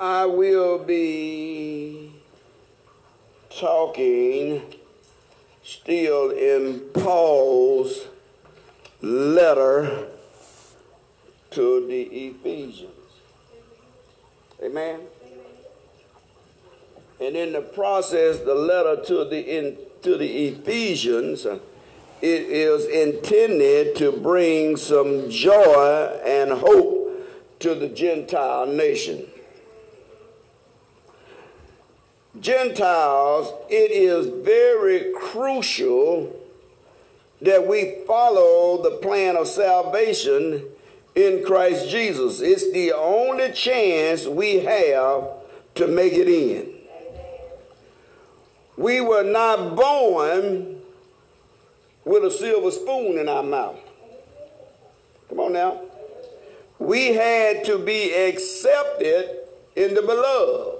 [0.00, 2.10] I will be
[3.50, 4.62] talking
[5.62, 8.06] still in Paul's
[9.02, 10.06] letter
[11.50, 12.92] to the Ephesians.
[14.62, 15.00] Amen.
[17.20, 21.60] And in the process, the letter to the in, to the Ephesians, it
[22.22, 29.29] is intended to bring some joy and hope to the Gentile nation.
[32.40, 36.36] Gentiles, it is very crucial
[37.42, 40.64] that we follow the plan of salvation
[41.14, 42.40] in Christ Jesus.
[42.40, 45.28] It's the only chance we have
[45.76, 46.74] to make it in.
[48.76, 50.80] We were not born
[52.04, 53.78] with a silver spoon in our mouth.
[55.28, 55.82] Come on now.
[56.78, 59.36] We had to be accepted
[59.76, 60.79] in the beloved.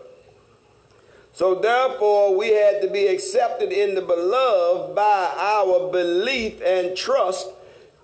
[1.33, 7.48] So therefore, we had to be accepted in the beloved by our belief and trust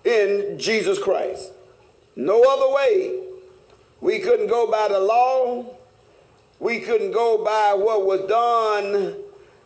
[0.04, 1.52] in Jesus Christ.
[2.14, 3.20] No other way.
[4.00, 5.76] We couldn't go by the law.
[6.60, 9.16] We couldn't go by what was done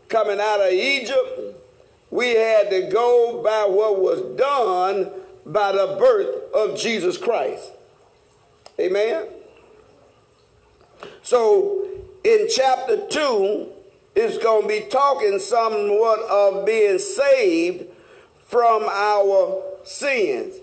[0.08, 1.56] coming out of Egypt.
[2.10, 5.10] We had to go by what was done
[5.46, 7.70] by the birth of Jesus Christ.
[8.78, 9.26] Amen.
[11.22, 11.79] So
[12.24, 13.68] in chapter 2,
[14.14, 17.86] it's going to be talking somewhat of being saved
[18.46, 20.56] from our sins.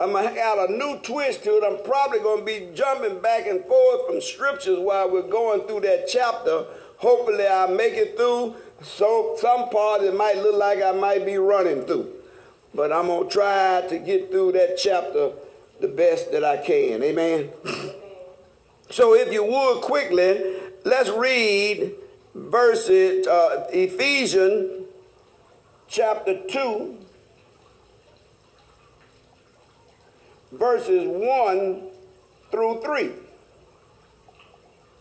[0.00, 1.64] I'm going to add a new twist to it.
[1.64, 5.80] I'm probably going to be jumping back and forth from scriptures while we're going through
[5.82, 6.64] that chapter.
[6.96, 8.56] Hopefully, I'll make it through.
[8.82, 12.10] So, some part it might look like I might be running through.
[12.74, 15.32] But I'm going to try to get through that chapter
[15.80, 17.02] the best that I can.
[17.02, 17.50] Amen.
[18.92, 20.54] So, if you would quickly,
[20.84, 21.94] let's read
[22.34, 24.86] verses, uh, Ephesians
[25.88, 26.98] chapter 2,
[30.52, 31.82] verses 1
[32.50, 33.12] through 3.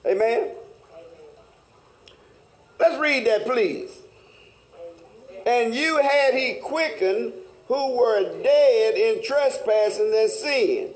[0.05, 0.51] Amen.
[2.79, 3.91] Let's read that, please.
[5.45, 7.33] And you had he quickened
[7.67, 10.93] who were dead in trespassing and sin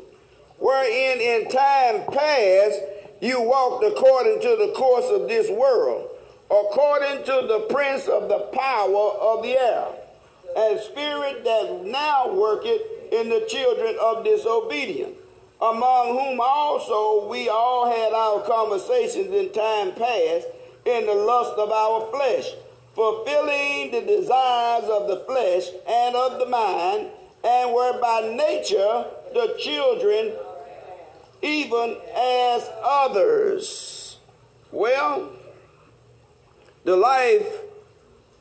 [0.57, 2.81] wherein in time past
[3.21, 6.09] you walked according to the course of this world,
[6.51, 9.87] according to the prince of the power of the air,
[10.57, 12.81] and spirit that now worketh
[13.11, 15.15] in the children of disobedience,
[15.61, 20.47] among whom also we all had our conversations in time past
[20.85, 22.51] in the lust of our flesh,
[22.93, 27.07] fulfilling the desires of the flesh and of the mind,
[27.43, 30.33] and were by nature the children
[31.45, 34.17] even as others.
[34.71, 35.31] Well,
[36.83, 37.47] the life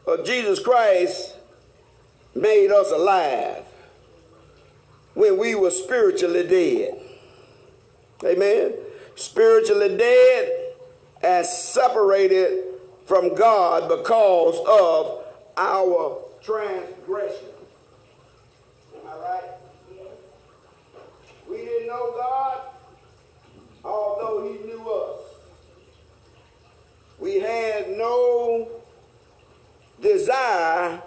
[0.07, 1.37] of Jesus Christ
[2.35, 3.65] made us alive
[5.15, 7.01] when we were spiritually dead.
[8.25, 8.73] Amen.
[9.17, 10.75] Spiritually dead
[11.23, 12.65] and separated
[13.07, 15.25] from God because of
[15.57, 17.49] our transgression.
[19.07, 19.43] I right?
[21.49, 22.74] We didn't know God
[23.85, 25.21] although he knew us.
[27.19, 28.69] We had no
[30.01, 31.03] desire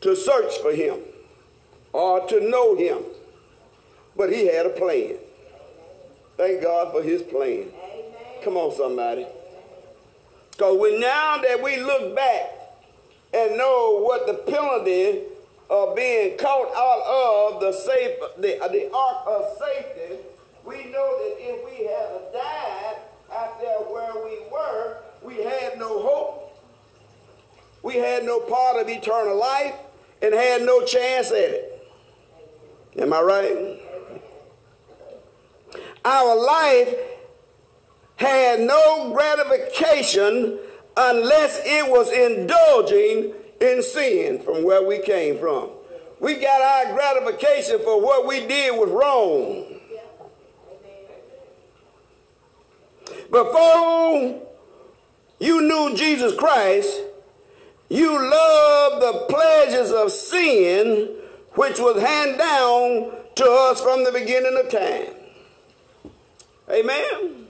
[0.00, 0.98] to search for him
[1.92, 2.98] or to know him,
[4.16, 5.16] but he had a plan.
[6.36, 7.64] Thank God for his plan.
[8.44, 9.26] Come on, somebody.
[10.52, 12.50] Because we, now that we look back
[13.34, 15.22] and know what the penalty
[15.68, 20.16] of being caught out of the safe, the, the ark of safety
[20.68, 22.96] we know that if we had died
[23.32, 26.62] out there where we were, we had no hope.
[27.82, 29.74] We had no part of eternal life
[30.20, 31.88] and had no chance at it.
[32.98, 33.80] Am I right?
[36.04, 36.94] Our life
[38.16, 40.58] had no gratification
[40.96, 45.70] unless it was indulging in sin from where we came from.
[46.20, 49.77] We got our gratification for what we did was wrong.
[53.30, 54.42] Before
[55.38, 57.02] you knew Jesus Christ,
[57.88, 61.08] you loved the pleasures of sin,
[61.52, 65.14] which was handed down to us from the beginning of time.
[66.70, 67.46] Amen.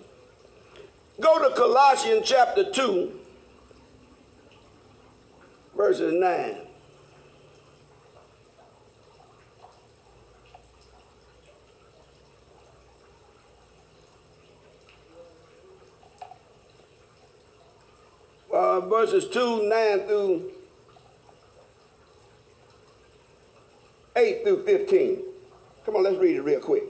[1.21, 3.13] Go to Colossians chapter 2,
[5.77, 6.68] verses 9.
[18.53, 20.53] Uh, verses 2, 9 through
[24.17, 25.23] 8 through 15.
[25.85, 26.85] Come on, let's read it real quick.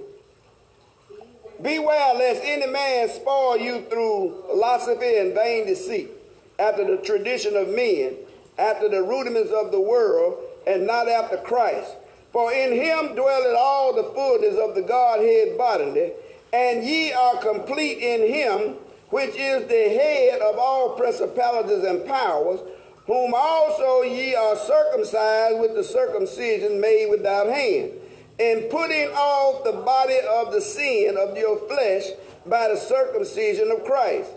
[1.60, 6.10] Beware lest any man spoil you through philosophy and vain deceit,
[6.58, 8.14] after the tradition of men,
[8.58, 11.92] after the rudiments of the world, and not after Christ.
[12.32, 16.12] For in him dwelleth all the fullness of the Godhead bodily,
[16.52, 18.76] and ye are complete in him,
[19.10, 22.60] which is the head of all principalities and powers,
[23.06, 27.92] whom also ye are circumcised with the circumcision made without hand
[28.38, 32.04] and putting off the body of the sin of your flesh
[32.46, 34.30] by the circumcision of Christ,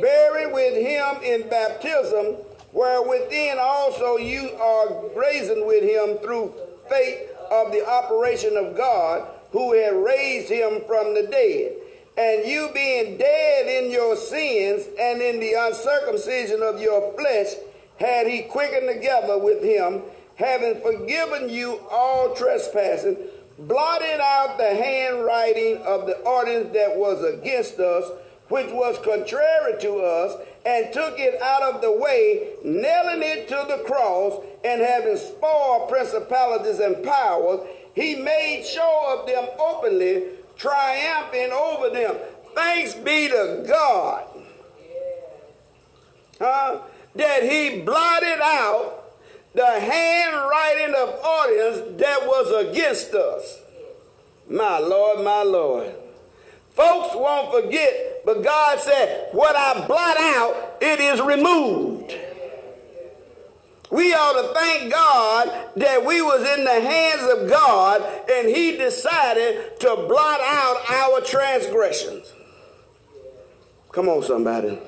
[0.00, 2.36] buried with him in baptism,
[2.72, 6.52] where within also you are brazen with him through
[6.90, 11.72] faith of the operation of God, who had raised him from the dead.
[12.16, 17.54] And you being dead in your sins and in the uncircumcision of your flesh,
[17.98, 20.02] had he quickened together with him
[20.36, 23.16] having forgiven you all trespasses,
[23.58, 28.10] blotted out the handwriting of the ordinance that was against us,
[28.48, 33.64] which was contrary to us, and took it out of the way, nailing it to
[33.68, 37.60] the cross, and having spoiled principalities and powers,
[37.94, 40.24] he made show of them openly,
[40.56, 42.16] triumphing over them.
[42.54, 44.24] Thanks be to God.
[46.38, 46.80] Huh?
[47.16, 49.04] That he blotted out
[49.54, 53.60] the handwriting of audience that was against us.
[54.48, 55.94] My Lord, my Lord.
[56.70, 62.12] Folks won't forget, but God said, What I blot out, it is removed.
[63.94, 68.76] We ought to thank God that we was in the hands of God and he
[68.76, 72.32] decided to blot out our transgressions.
[73.92, 74.80] Come on, somebody.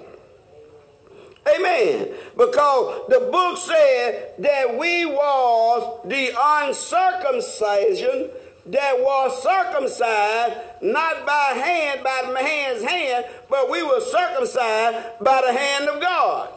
[1.47, 2.15] Amen.
[2.37, 8.31] Because the book said that we was the uncircumcision
[8.67, 15.53] that was circumcised not by hand, by man's hand, but we were circumcised by the
[15.53, 16.56] hand of God.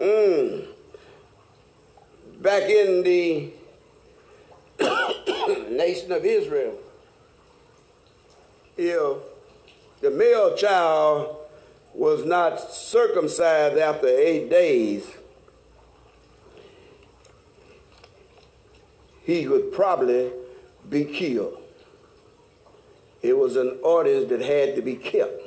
[0.00, 0.66] Mm.
[2.40, 3.50] Back in the
[5.70, 6.78] nation of Israel,
[8.76, 9.18] if
[10.00, 11.36] the male child
[11.94, 15.06] was not circumcised after eight days,
[19.22, 20.30] he would probably
[20.88, 21.60] be killed.
[23.22, 25.43] It was an ordinance that had to be kept.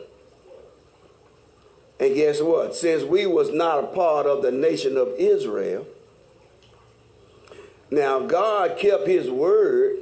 [2.00, 2.76] And guess what?
[2.76, 5.88] Since we was not a part of the nation of Israel,
[7.90, 9.98] now God kept his word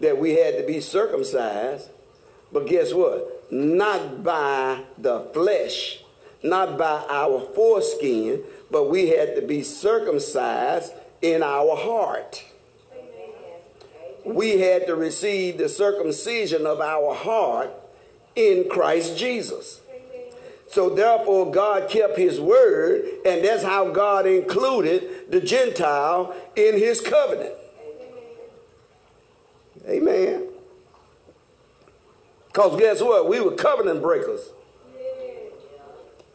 [0.00, 1.88] that we had to be circumcised,
[2.52, 3.40] but guess what?
[3.50, 6.02] not by the flesh,
[6.42, 12.44] not by our foreskin, but we had to be circumcised in our heart.
[14.24, 17.70] We had to receive the circumcision of our heart
[18.36, 19.79] in Christ Jesus.
[20.70, 27.00] So therefore, God kept his word, and that's how God included the Gentile in his
[27.00, 27.54] covenant.
[29.88, 30.46] Amen.
[32.46, 33.28] Because guess what?
[33.28, 34.50] We were covenant breakers.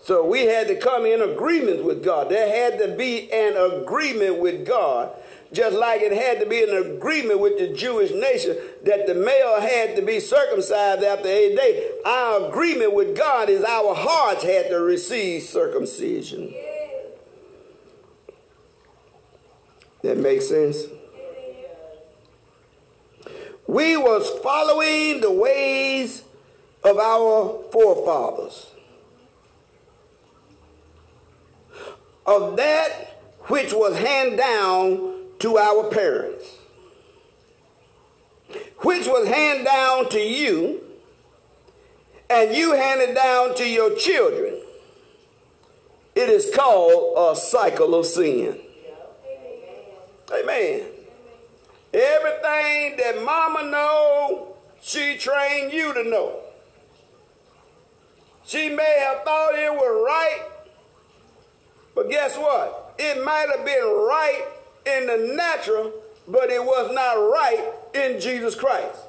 [0.03, 2.29] So we had to come in agreement with God.
[2.29, 5.11] There had to be an agreement with God,
[5.55, 9.61] just like it had to be an agreement with the Jewish nation that the male
[9.61, 11.91] had to be circumcised after eight days.
[12.05, 16.53] Our agreement with God is our hearts had to receive circumcision.
[20.03, 20.83] That makes sense?
[23.65, 26.23] We was following the ways
[26.83, 28.67] of our forefathers.
[32.27, 36.45] Of that which was handed down to our parents.
[38.79, 40.81] Which was handed down to you,
[42.29, 44.61] and you handed down to your children.
[46.13, 48.59] It is called a cycle of sin.
[50.31, 50.83] Amen.
[51.93, 56.39] Everything that mama know, she trained you to know.
[58.45, 60.47] She may have thought it was right,
[61.95, 62.95] but guess what?
[62.99, 64.45] It might have been right
[64.85, 65.93] in the natural,
[66.27, 68.99] but it was not right in Jesus Christ.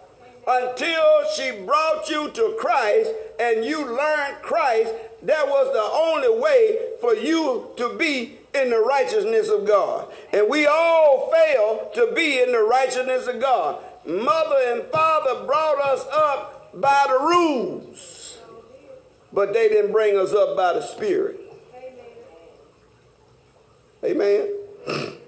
[0.47, 4.93] Until she brought you to Christ and you learned Christ,
[5.23, 10.09] that was the only way for you to be in the righteousness of God.
[10.33, 13.83] And we all fail to be in the righteousness of God.
[14.07, 18.39] Mother and father brought us up by the rules.
[19.33, 21.41] but they didn't bring us up by the Spirit.
[24.05, 24.49] Amen.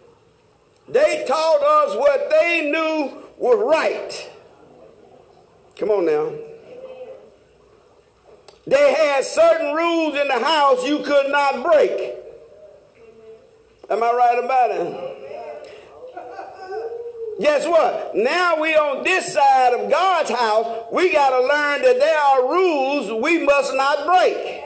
[0.91, 4.31] They taught us what they knew was right.
[5.77, 6.33] Come on now.
[8.67, 12.15] They had certain rules in the house you could not break.
[13.91, 15.19] Am I right about it?
[17.41, 18.17] Guess what?
[18.17, 22.51] Now we on this side of God's house, we got to learn that there are
[22.51, 24.65] rules we must not break.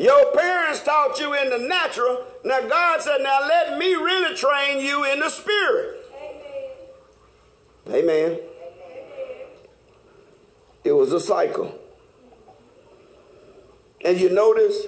[0.00, 2.24] Your parents taught you in the natural.
[2.42, 5.98] Now God said, now let me really train you in the spirit.
[7.86, 7.98] Amen.
[8.00, 8.38] Amen.
[10.84, 11.78] It was a cycle.
[14.02, 14.86] And you notice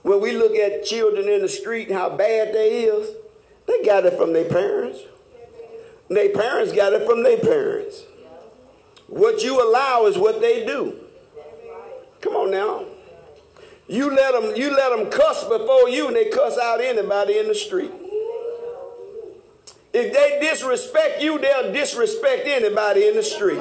[0.00, 3.14] when we look at children in the street and how bad they is,
[3.66, 5.00] they got it from their parents.
[6.08, 8.04] Their parents got it from their parents.
[9.06, 10.98] What you allow is what they do.
[12.22, 12.86] Come on now.
[13.88, 17.48] You let them, you let them cuss before you and they cuss out anybody in
[17.48, 17.90] the street.
[19.94, 23.58] If they disrespect you, they'll disrespect anybody in the street.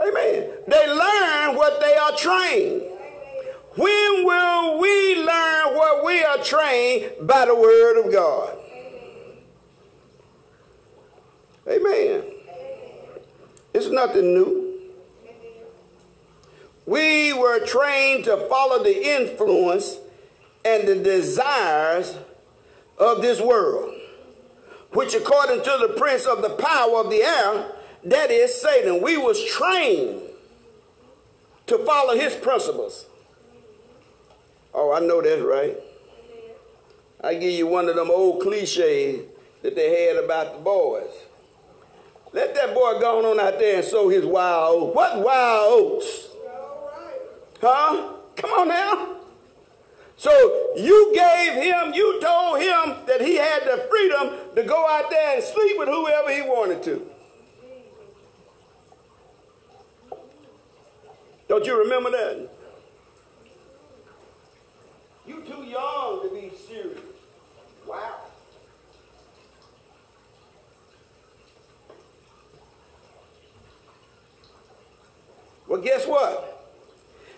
[0.00, 0.50] Amen.
[0.68, 2.82] They learn what they are trained.
[3.76, 8.58] When will we learn what we are trained by the Word of God?
[11.66, 12.24] Amen.
[13.72, 14.59] It's nothing new.
[16.90, 19.96] We were trained to follow the influence
[20.64, 22.18] and the desires
[22.98, 23.94] of this world,
[24.90, 27.70] which according to the prince of the power of the air,
[28.02, 30.20] that is Satan, we was trained
[31.68, 33.06] to follow his principles.
[34.74, 35.76] Oh, I know that's right.
[37.20, 39.26] I give you one of them old cliches
[39.62, 41.12] that they had about the boys.
[42.32, 44.96] Let that boy go on out there and sow his wild oats.
[44.96, 46.29] What wild oats?
[47.60, 48.14] Huh?
[48.36, 49.16] Come on now.
[50.16, 50.30] So
[50.76, 55.36] you gave him, you told him that he had the freedom to go out there
[55.36, 57.06] and sleep with whoever he wanted to.
[61.48, 62.48] Don't you remember that?
[65.26, 66.98] You too young to be serious.
[67.86, 68.16] Wow.
[75.66, 76.59] Well, guess what?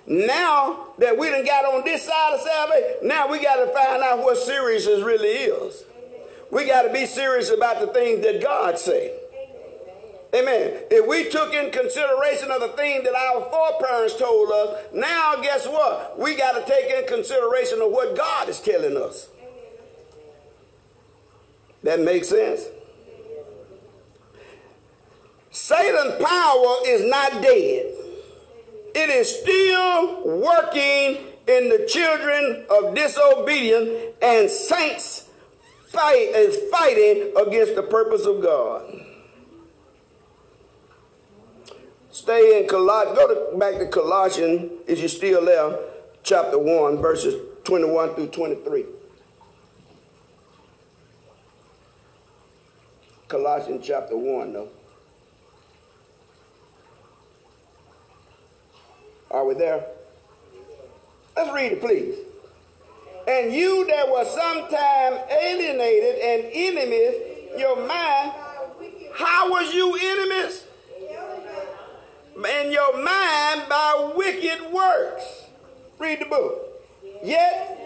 [0.07, 4.03] Now that we done got on this side of salvation, now we got to find
[4.03, 5.85] out what seriousness really is.
[6.51, 9.19] We got to be serious about the things that God said.
[10.35, 10.85] Amen.
[10.91, 15.67] If we took in consideration of the things that our foreparents told us, now guess
[15.67, 16.19] what?
[16.19, 19.29] We got to take in consideration of what God is telling us.
[21.83, 22.63] That makes sense?
[25.51, 27.93] Satan's power is not dead.
[28.95, 35.29] It is still working in the children of disobedience and saints
[35.93, 38.83] fight is fighting against the purpose of God.
[42.11, 43.19] Stay in Colossians.
[43.19, 45.79] Go to, back to Colossians, if you're still there,
[46.23, 47.35] chapter 1, verses
[47.65, 48.85] 21 through 23.
[53.29, 54.69] Colossians chapter 1, though.
[59.33, 59.85] Are we there?
[61.37, 62.17] Let's read it, please.
[63.27, 67.15] And you that were sometime alienated and enemies,
[67.59, 68.33] your mind,
[69.15, 70.65] how was you enemies?
[72.45, 75.45] in your mind by wicked works.
[75.99, 76.83] Read the book.
[77.23, 77.79] Yet,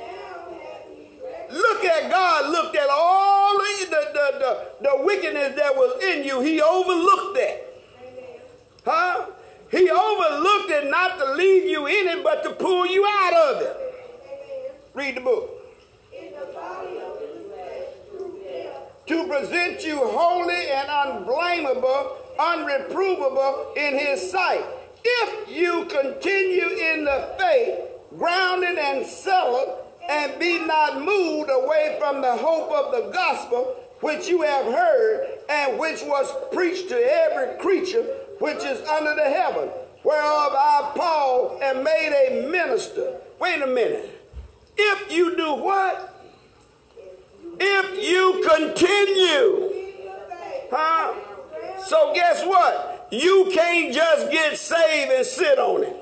[1.51, 6.41] look at God, looked at all the, the, the, the, wickedness that was in you.
[6.41, 7.67] He overlooked that.
[8.85, 9.27] Huh?
[9.71, 13.63] He overlooked it not to leave you in it, but to pull you out of
[13.63, 13.77] it.
[14.95, 15.51] Read the book.
[19.07, 24.65] To present you holy and unblameable unreprovable in his sight.
[25.05, 27.79] If you continue in the faith,
[28.19, 34.29] grounded and settled, and be not moved away from the hope of the gospel which
[34.29, 38.05] you have heard, and which was preached to every creature
[38.39, 39.69] which is under the heaven,
[40.03, 43.17] whereof I, Paul, am made a minister.
[43.41, 44.13] Wait a minute.
[44.77, 46.13] If you do what?
[47.59, 49.73] If you continue,
[50.71, 51.15] huh?
[51.87, 53.09] So guess what?
[53.11, 55.97] You can't just get saved and sit on it.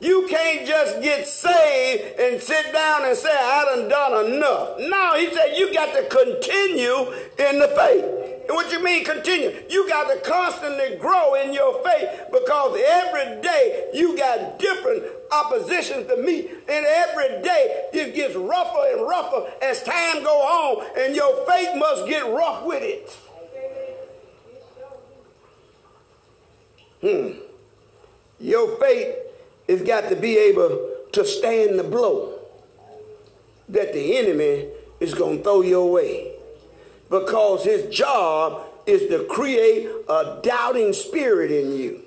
[0.00, 4.78] You can't just get saved and sit down and say, I done done enough.
[4.78, 8.19] No, he said you got to continue in the faith.
[8.50, 9.54] And what you mean continue?
[9.68, 16.08] You got to constantly grow in your faith because every day you got different oppositions
[16.08, 16.50] to meet.
[16.68, 21.68] And every day it gets rougher and rougher as time go on and your faith
[21.76, 23.16] must get rough with it.
[27.02, 27.38] Hmm.
[28.40, 29.14] Your faith
[29.68, 32.36] has got to be able to stand the blow
[33.68, 34.66] that the enemy
[34.98, 36.39] is going to throw your way.
[37.10, 42.02] Because his job is to create a doubting spirit in you.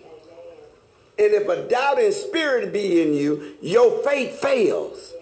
[1.19, 5.13] And if a doubting spirit be in you, your faith fails.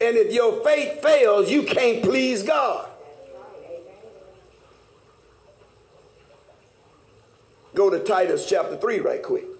[0.00, 2.88] And if your faith fails, you can't please God.
[7.74, 9.53] Go to Titus chapter 3 right quick.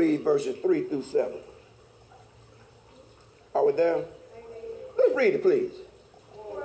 [0.00, 1.34] Read verses 3 through 7.
[3.54, 4.02] Are we there?
[4.96, 5.72] Let's read it, please.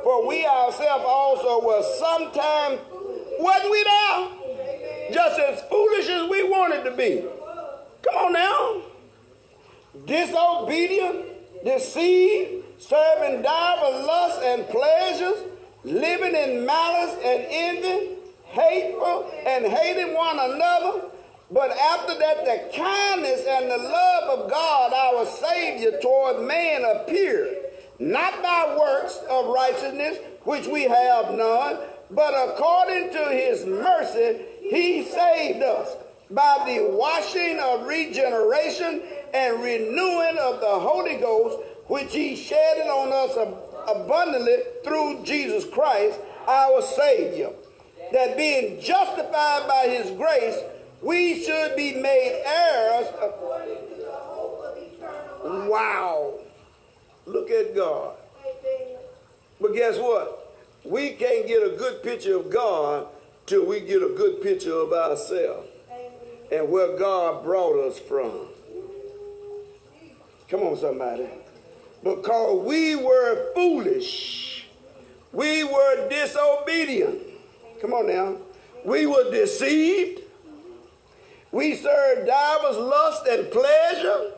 [0.03, 2.79] For we ourselves also were sometime,
[3.39, 5.11] wasn't we there?
[5.11, 7.25] Just as foolish as we wanted to be.
[8.03, 8.81] Come on now.
[10.05, 15.43] Disobedient, deceived, serving divers lusts and pleasures,
[15.83, 18.15] living in malice and envy,
[18.45, 21.09] hateful and hating one another.
[21.51, 27.55] But after that, the kindness and the love of God, our Savior, toward man appeared,
[27.99, 31.77] not by works of righteousness, which we have none,
[32.09, 35.95] but according to his mercy, he saved us
[36.31, 39.01] by the washing of regeneration
[39.33, 43.37] and renewing of the Holy Ghost, which he shedded on us
[43.87, 47.51] abundantly through Jesus Christ, our Savior,
[48.11, 50.57] that being justified by his grace,
[51.05, 54.65] we should be made heirs according to the hope
[55.43, 55.67] of.
[55.67, 56.39] Wow.
[57.27, 58.15] Look at God.
[59.61, 60.55] But guess what?
[60.83, 63.07] We can't get a good picture of God
[63.45, 65.69] till we get a good picture of ourselves
[66.51, 68.47] and where God brought us from.
[70.49, 71.27] Come on, somebody.
[72.03, 74.67] Because we were foolish,
[75.31, 77.21] we were disobedient.
[77.81, 78.37] Come on now.
[78.83, 80.21] We were deceived.
[81.55, 84.33] We served divers lust and pleasure.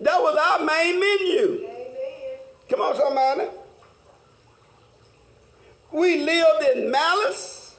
[0.00, 1.68] That was our main menu.
[2.70, 3.50] Come on, somebody.
[5.92, 7.76] We lived in malice.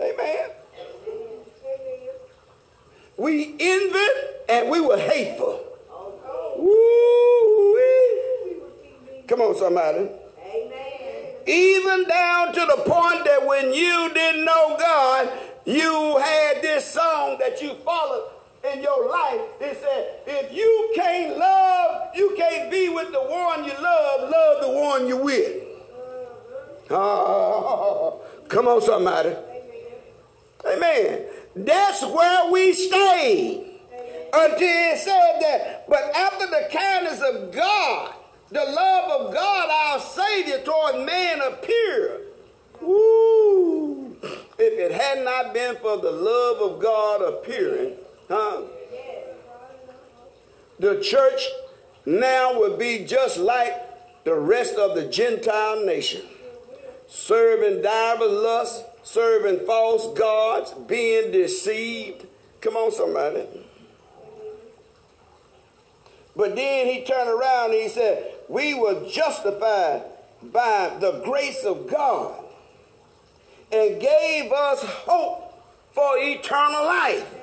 [0.00, 0.50] Amen.
[3.16, 4.10] We envied
[4.48, 5.60] and we were hateful.
[6.56, 7.82] Woo-wee.
[9.26, 10.08] Come on, somebody.
[11.48, 15.30] Even down to the point that when you didn't know God,
[15.64, 18.28] you had this song that you followed
[18.70, 19.40] in your life.
[19.58, 24.60] It said, if you can't love, you can't be with the one you love, love
[24.60, 25.62] the one you're with.
[26.90, 29.34] Oh, come on, somebody.
[30.66, 31.24] Amen.
[31.56, 33.80] That's where we stayed
[34.34, 35.88] until it said that.
[35.88, 38.14] But after the kindness of God,
[38.50, 42.22] the love of God, our Savior, toward man appeared.
[42.80, 44.16] Woo!
[44.58, 47.94] If it had not been for the love of God appearing,
[48.28, 48.62] huh?
[50.78, 51.46] The church
[52.06, 56.22] now would be just like the rest of the Gentile nation,
[57.06, 62.26] serving divers lusts, serving false gods, being deceived.
[62.60, 63.46] Come on, somebody.
[66.36, 70.02] But then he turned around and he said, We were justified
[70.42, 72.44] by the grace of God
[73.70, 75.52] and gave us hope
[75.92, 77.34] for eternal life.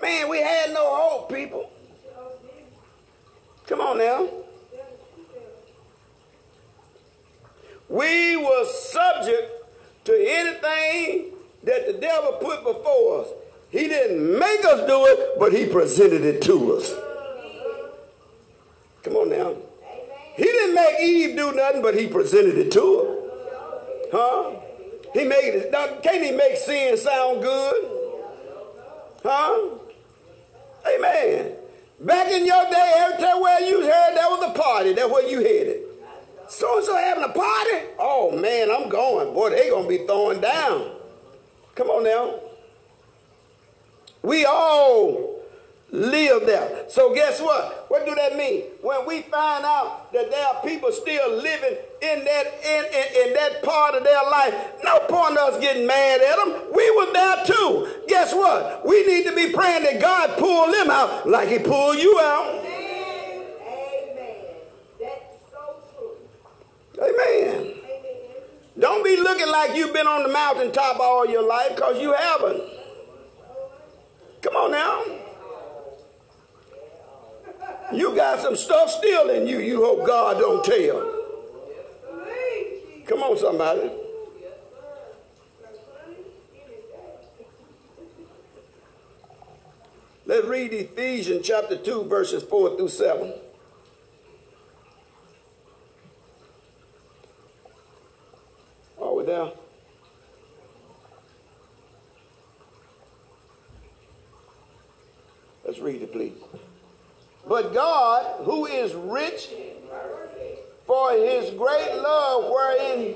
[0.00, 1.70] Man, we had no hope, people.
[3.66, 4.28] Come on now.
[7.88, 9.50] We were subject
[10.04, 11.32] to anything
[11.62, 13.28] that the devil put before us.
[13.70, 16.94] He didn't make us do it, but he presented it to us.
[19.02, 19.56] Come on now.
[20.36, 23.18] He didn't make Eve do nothing, but he presented it to her.
[24.12, 24.50] Huh?
[25.12, 25.72] He made it.
[26.02, 27.90] Can't he make sin sound good?
[29.22, 29.68] Huh?
[30.94, 31.52] Amen.
[32.00, 35.28] Back in your day, every time where you heard that was a party, that's where
[35.28, 35.82] you headed.
[36.48, 37.86] So and so having a party?
[37.98, 39.32] Oh man, I'm going.
[39.32, 40.90] Boy, they gonna be throwing down.
[41.74, 42.40] Come on now.
[44.22, 45.31] We all
[45.92, 46.86] live there.
[46.88, 47.84] So guess what?
[47.88, 48.62] What do that mean?
[48.80, 53.34] When we find out that there are people still living in that in, in, in
[53.34, 56.72] that part of their life, no point us getting mad at them.
[56.74, 57.88] We were there too.
[58.08, 58.86] Guess what?
[58.86, 62.64] We need to be praying that God pull them out like He pulled you out.
[62.64, 63.44] Amen.
[63.60, 64.36] Amen.
[64.98, 67.04] That's so true.
[67.04, 67.60] Amen.
[67.60, 67.76] Amen.
[68.80, 72.62] Don't be looking like you've been on the mountaintop all your life because you haven't.
[74.40, 75.21] Come on now.
[77.92, 81.18] You got some stuff still in you you hope God don't tell.
[83.06, 83.90] Come on, somebody.
[90.24, 93.34] Let's read Ephesians chapter 2, verses 4 through 7.
[98.98, 99.50] Are we there?
[105.66, 106.32] Let's read it, please.
[107.52, 109.50] But God, who is rich
[110.86, 113.14] for his great love, wherein,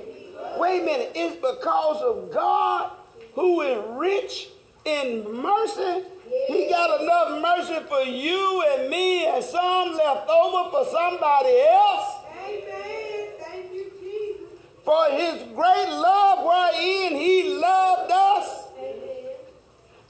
[0.58, 2.90] wait a minute, it's because of God
[3.34, 4.48] who is rich
[4.84, 6.02] in mercy.
[6.48, 12.16] He got enough mercy for you and me and some left over for somebody else.
[12.46, 13.28] Amen.
[13.40, 14.50] Thank you, Jesus.
[14.84, 19.32] For his great love, wherein he loved us, Amen.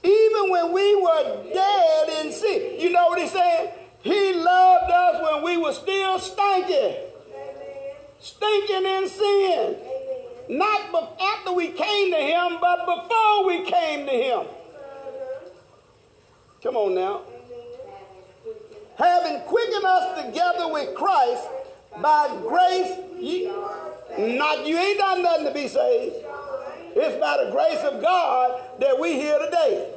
[0.03, 2.81] even when we were dead in sin.
[2.81, 3.71] You know what he's saying?
[4.07, 6.95] He loved us when we were still stinking,
[8.19, 9.75] stinking in sin.
[10.49, 14.45] Not after we came to him, but before we came to him.
[16.63, 17.21] Come on now.
[18.97, 21.43] Having quickened us together with Christ
[22.01, 23.47] by grace, ye,
[24.37, 26.15] not you ain't done nothing to be saved.
[26.95, 29.96] It's by the grace of God that we here today.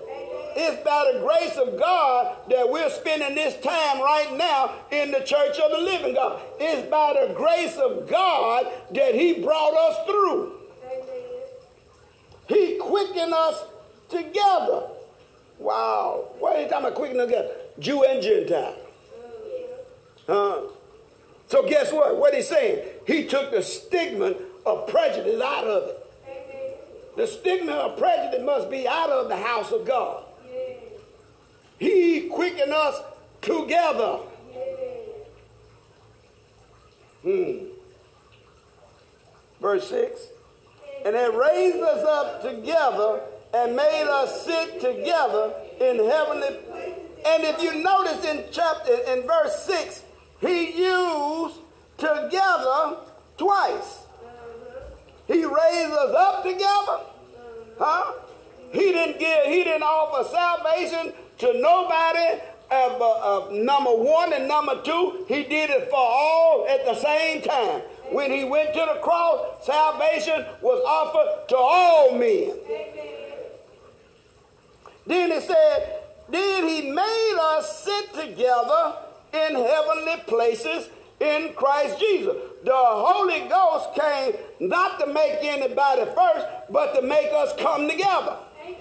[0.56, 5.20] It's by the grace of God that we're spending this time right now in the
[5.20, 6.40] church of the living God.
[6.58, 10.52] It's by the grace of God that He brought us through.
[12.48, 13.62] He quickened us
[14.08, 14.88] together.
[15.58, 16.30] Wow.
[16.38, 17.50] What are you talking about quickening together?
[17.78, 18.76] Jew and Gentile.
[20.26, 20.62] Huh?
[21.48, 22.16] So guess what?
[22.16, 22.86] What he's saying?
[23.06, 24.34] He took the stigma
[24.64, 27.16] of prejudice out of it.
[27.16, 30.19] The stigma of prejudice must be out of the house of God.
[31.80, 33.02] He quickened us
[33.40, 34.18] together.
[37.22, 37.56] Hmm.
[39.62, 40.20] Verse 6.
[41.06, 43.22] And it raised us up together
[43.54, 46.58] and made us sit together in heavenly.
[47.26, 50.02] And if you notice in chapter in verse 6,
[50.42, 51.56] he used
[51.96, 52.98] together
[53.38, 54.00] twice.
[55.26, 57.00] He raised us up together.
[57.78, 58.12] Huh?
[58.70, 62.40] He didn't give, he didn't offer salvation to nobody.
[62.70, 67.42] Uh, uh, number one and number two, he did it for all at the same
[67.42, 67.80] time.
[68.12, 72.52] When he went to the cross, salvation was offered to all men.
[75.06, 78.94] Then he said, Then he made us sit together
[79.32, 80.88] in heavenly places
[81.20, 82.34] in Christ Jesus.
[82.64, 88.36] The Holy Ghost came not to make anybody first, but to make us come together.
[88.62, 88.76] Amen.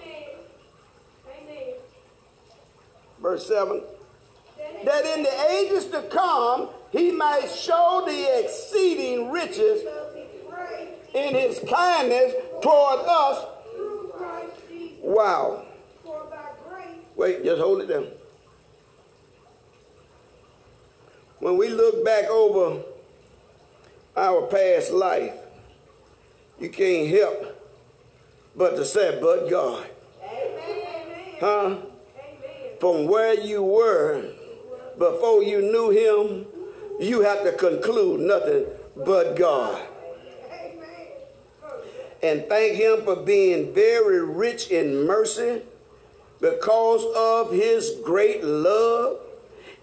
[1.26, 1.74] Amen.
[3.20, 3.82] Verse 7
[4.84, 10.88] That in the ages to come he might show the exceeding riches Of his grace
[11.14, 13.44] in his kindness toward us.
[13.74, 14.98] through Christ Jesus.
[15.02, 15.64] Wow.
[16.02, 18.06] For by grace Wait, just hold it down.
[21.38, 22.82] When we look back over
[24.16, 25.34] our past life,
[26.58, 27.56] you can't help
[28.54, 29.86] but to say, but God.
[30.22, 31.36] Amen.
[31.40, 31.76] Huh?
[32.80, 34.24] From where you were
[34.98, 36.46] before you knew him,
[36.98, 38.64] you have to conclude nothing
[38.96, 39.86] but God.
[42.22, 45.62] And thank him for being very rich in mercy
[46.40, 49.20] because of his great love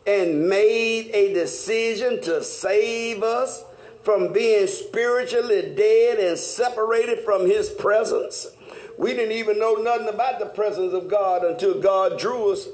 [0.06, 3.64] and made a decision to save us
[4.04, 8.48] from being spiritually dead and separated from his presence.
[8.98, 12.68] We didn't even know nothing about the presence of God until God drew us.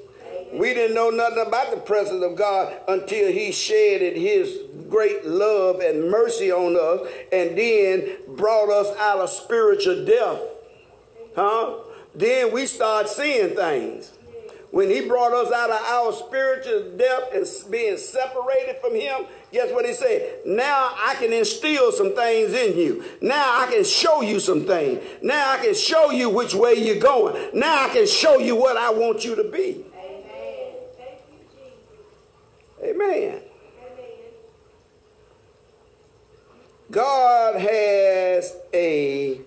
[0.54, 5.80] We didn't know nothing about the presence of God until he shedded his great love
[5.80, 10.40] and mercy on us and then brought us out of spiritual death.
[11.36, 11.80] Huh?
[12.14, 14.14] Then we start seeing things.
[14.70, 19.72] When he brought us out of our spiritual death and being separated from him, guess
[19.72, 20.40] what he said?
[20.46, 23.04] Now I can instill some things in you.
[23.22, 25.00] Now I can show you some things.
[25.22, 27.52] Now I can show you which way you're going.
[27.54, 29.86] Now I can show you what I want you to be.
[32.84, 33.42] Amen.
[36.92, 39.42] God has a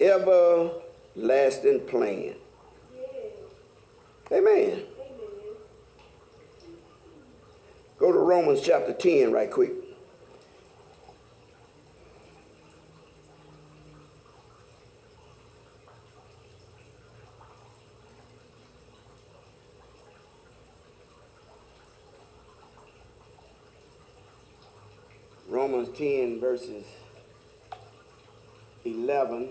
[0.00, 2.34] everlasting plan.
[4.30, 4.82] Amen.
[7.98, 9.81] Go to Romans chapter 10 right quick.
[25.62, 26.84] Romans 10 verses
[28.84, 29.50] 11.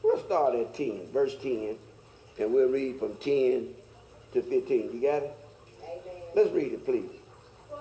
[0.00, 1.74] We'll start at 10, verse 10,
[2.38, 3.66] and we'll read from 10
[4.32, 4.92] to 15.
[4.92, 5.36] You got it?
[6.36, 7.10] Let's read it, please.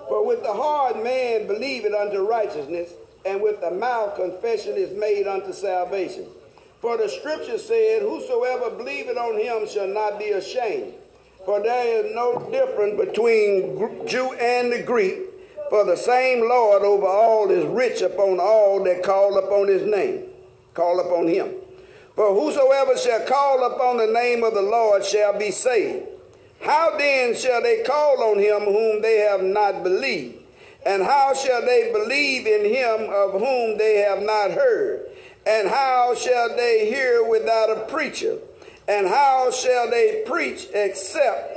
[0.08, 5.28] For with the heart man believeth unto righteousness, and with the mouth confession is made
[5.28, 6.26] unto salvation.
[6.82, 10.96] For the scripture said, Whosoever believeth on him shall not be ashamed.
[11.50, 15.18] For there is no difference between Jew and the Greek,
[15.72, 20.26] for the same Lord over all is rich upon all that call upon his name.
[20.76, 21.50] Call upon him.
[22.16, 26.06] For whosoever shall call upon the name of the Lord shall be saved.
[26.62, 30.38] How then shall they call on him whom they have not believed?
[30.86, 35.08] And how shall they believe in him of whom they have not heard?
[35.48, 38.38] And how shall they hear without a preacher?
[38.90, 41.56] And how shall they preach except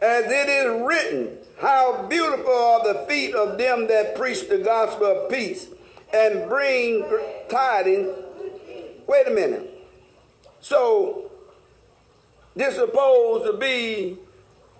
[0.00, 5.06] as it is written, How beautiful are the feet of them that preach the gospel
[5.06, 5.66] of peace
[6.12, 7.04] and bring
[7.48, 8.08] tidings.
[9.06, 9.68] Wait a minute.
[10.60, 11.30] So,
[12.54, 14.16] this supposed to be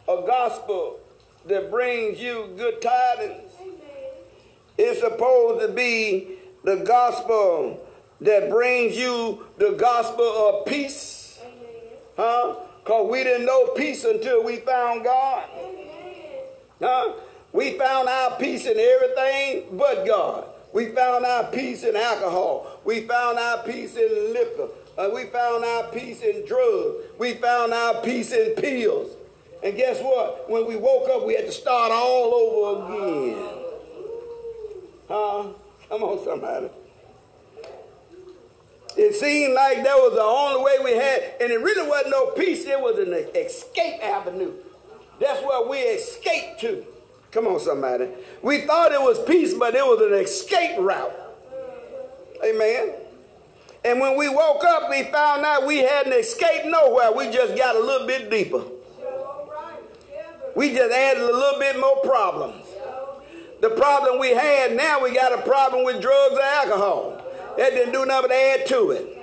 [0.09, 1.00] a gospel
[1.46, 3.50] that brings you good tidings.
[4.78, 7.85] It's supposed to be the gospel
[8.20, 11.22] that brings you the gospel of peace.
[12.16, 12.57] Huh?
[12.83, 15.48] Because we didn't know peace until we found God.
[16.81, 17.12] Huh?
[17.53, 20.46] We found our peace in everything but God.
[20.72, 22.81] We found our peace in alcohol.
[22.85, 24.68] We found our peace in liquor.
[24.96, 26.96] Uh, we found our peace in drugs.
[27.18, 29.11] We found our peace in pills.
[29.62, 30.51] And guess what?
[30.51, 33.48] When we woke up, we had to start all over again.
[35.09, 35.44] Huh?
[35.88, 36.68] Come on, somebody.
[38.96, 42.31] It seemed like that was the only way we had, and it really wasn't no
[42.33, 42.66] peace.
[42.66, 44.52] It was an escape avenue.
[45.18, 46.85] That's where we escaped to.
[47.31, 48.09] Come on, somebody.
[48.42, 51.12] We thought it was peace, but it was an escape route.
[52.44, 52.94] Amen.
[53.85, 57.12] And when we woke up, we found out we hadn't escaped nowhere.
[57.12, 58.62] We just got a little bit deeper.
[60.55, 62.66] We just added a little bit more problems.
[63.61, 67.22] The problem we had now, we got a problem with drugs and alcohol.
[67.57, 69.19] That didn't do nothing but add to it.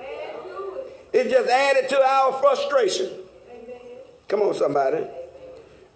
[1.12, 3.10] It just added to our frustration.
[4.28, 5.04] Come on, somebody.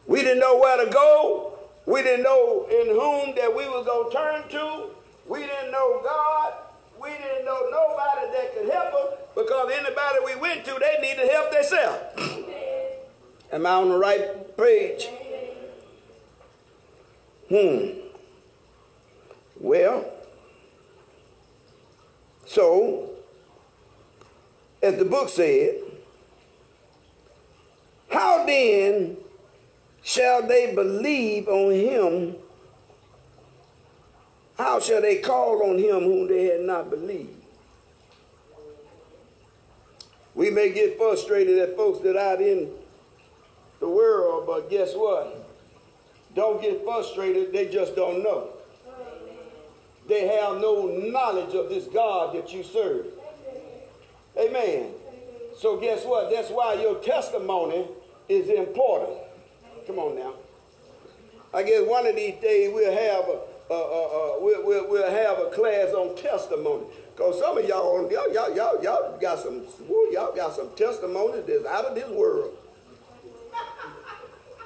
[0.07, 1.59] We didn't know where to go.
[1.87, 4.91] We didn't know in whom that we was going to turn to.
[5.29, 6.55] We didn't know God.
[7.01, 11.31] We didn't know nobody that could help us because anybody we went to, they needed
[11.31, 12.01] help themselves.
[13.53, 15.09] Am I on the right page?
[17.49, 18.01] Hmm.
[19.61, 20.14] Well,
[22.55, 23.11] so,
[24.81, 25.81] as the book said,
[28.09, 29.17] how then
[30.05, 32.37] shall they believe on him?
[34.57, 37.43] How shall they call on him whom they had not believed?
[40.37, 42.71] We may get frustrated at folks that out in
[43.81, 45.51] the world, but guess what?
[46.37, 48.51] Don't get frustrated, they just don't know.
[50.07, 53.07] They have no knowledge of this God that you serve.
[54.39, 54.91] Amen.
[55.57, 56.31] So guess what?
[56.31, 57.87] That's why your testimony
[58.29, 59.19] is important.
[59.87, 60.35] Come on now.
[61.55, 65.95] I guess one of these days we'll have a, we'll, we'll, we'll have a class
[65.95, 66.85] on testimony.
[67.17, 69.63] Cause some of y'all, y'all, y'all, y'all, y'all got some,
[70.11, 72.57] y'all got some testimonies that's out of this world.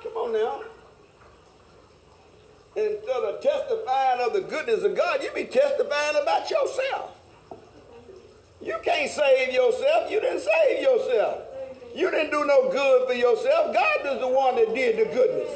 [0.03, 0.62] Come on now
[2.78, 7.18] instead of testifying of the goodness of God, you be testifying about yourself.
[8.60, 10.10] You can't save yourself.
[10.10, 11.42] You didn't save yourself.
[11.94, 13.74] You didn't do no good for yourself.
[13.74, 15.50] God is the one that did the goodness.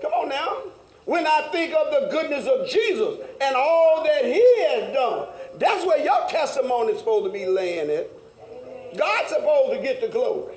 [0.00, 0.62] Come on now.
[1.04, 5.26] When I think of the goodness of Jesus and all that he has done,
[5.58, 8.12] that's where your testimony is supposed to be laying it.
[8.96, 10.56] God's supposed to get the glory.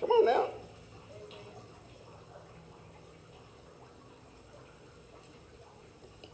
[0.00, 0.48] Come on now.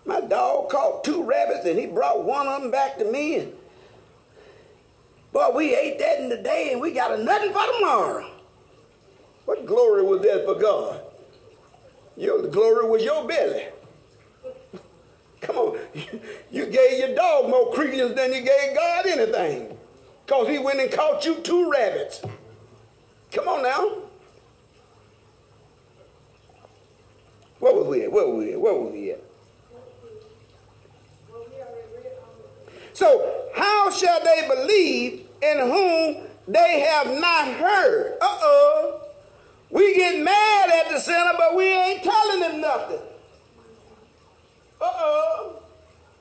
[0.04, 3.36] My dog caught two rabbits and he brought one of them back to me.
[3.36, 3.52] And
[5.32, 8.30] boy, we ate that in the day and we got a nothing for tomorrow.
[9.44, 11.00] What glory was that for God?
[12.16, 13.66] Your glory was your belly.
[15.40, 15.78] Come on.
[16.50, 19.78] You gave your dog more credence than you gave God anything.
[20.26, 22.20] Because he went and caught you two rabbits.
[23.32, 24.02] Come on now.
[27.58, 28.12] What was we at?
[28.12, 28.60] What was we at?
[28.60, 29.24] What we at?
[32.94, 38.18] So, how shall they believe in whom they have not heard?
[38.20, 39.00] Uh oh.
[39.70, 43.00] We get mad at the sinner, but we ain't telling them nothing.
[44.80, 45.62] Uh oh.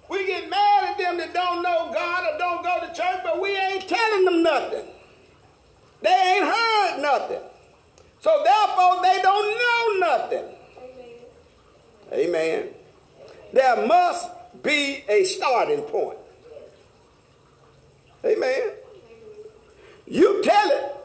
[0.10, 3.42] We get mad at them that don't know God or don't go to church, but
[3.42, 4.86] we ain't telling them nothing.
[6.02, 7.42] They ain't heard nothing.
[8.22, 10.46] So therefore, they don't know nothing.
[12.14, 12.30] Amen.
[12.30, 12.70] Amen.
[13.54, 14.30] There must
[14.64, 16.18] be a starting point.
[18.26, 18.72] Amen.
[20.06, 20.96] You tell it.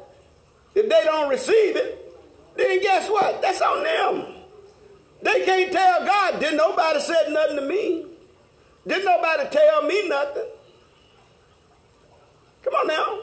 [0.74, 2.12] If they don't receive it,
[2.56, 3.40] then guess what?
[3.40, 4.34] That's on them.
[5.22, 8.04] They can't tell God, didn't nobody said nothing to me.
[8.86, 10.44] Didn't nobody tell me nothing.
[12.62, 13.18] Come on now.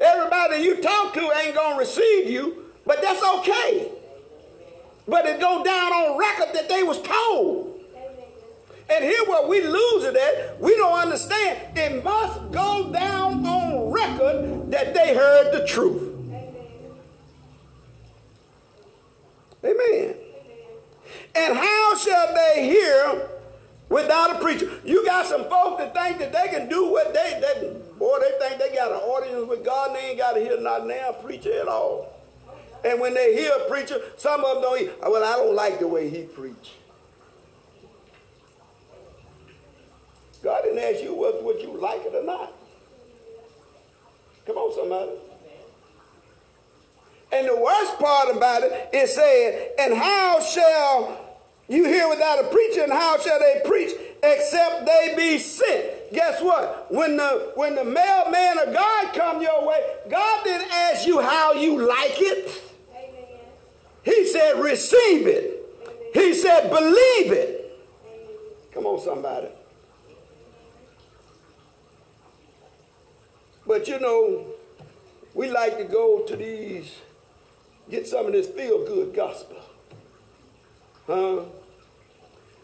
[0.00, 3.90] Everybody you talk to ain't going to receive you, but that's okay.
[5.08, 7.67] But it go down on record that they was told.
[8.90, 11.76] And here where we lose it at, we don't understand.
[11.76, 16.14] It must go down on record that they heard the truth.
[19.64, 20.14] Amen.
[21.34, 23.28] And how shall they hear
[23.88, 24.70] without a preacher?
[24.84, 28.38] You got some folks that think that they can do what they, they boy, they
[28.38, 31.12] think they got an audience with God and they ain't got to hear not now
[31.12, 32.12] preacher at all.
[32.84, 35.80] And when they hear a preacher, some of them don't, hear, well, I don't like
[35.80, 36.77] the way he preach.
[40.78, 42.52] Ask you whether would you like it or not.
[44.46, 45.12] Come on, somebody.
[47.30, 51.26] And the worst part about it is saying, and how shall
[51.68, 53.90] you hear without a preacher, and how shall they preach
[54.22, 56.12] except they be sent?
[56.12, 56.90] Guess what?
[56.90, 61.52] When the when the mailman of God come your way, God didn't ask you how
[61.52, 62.62] you like it.
[62.94, 63.40] Amen.
[64.02, 65.60] He said, receive it.
[65.82, 65.96] Amen.
[66.14, 67.78] He said, believe it.
[68.06, 68.26] Amen.
[68.72, 69.48] Come on, somebody.
[73.68, 74.46] But you know,
[75.34, 76.90] we like to go to these
[77.90, 79.58] get some of this feel good gospel.
[81.06, 81.40] Huh?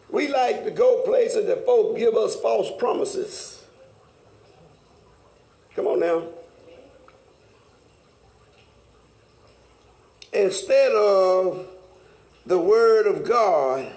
[0.09, 3.63] We like to go places that folk give us false promises.
[5.75, 6.23] Come on now.
[10.33, 11.67] Instead of
[12.47, 13.91] the word of God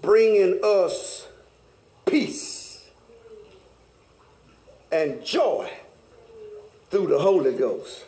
[0.00, 1.26] bringing us
[2.06, 2.88] peace
[4.92, 5.70] and joy
[6.90, 8.04] through the Holy Ghost.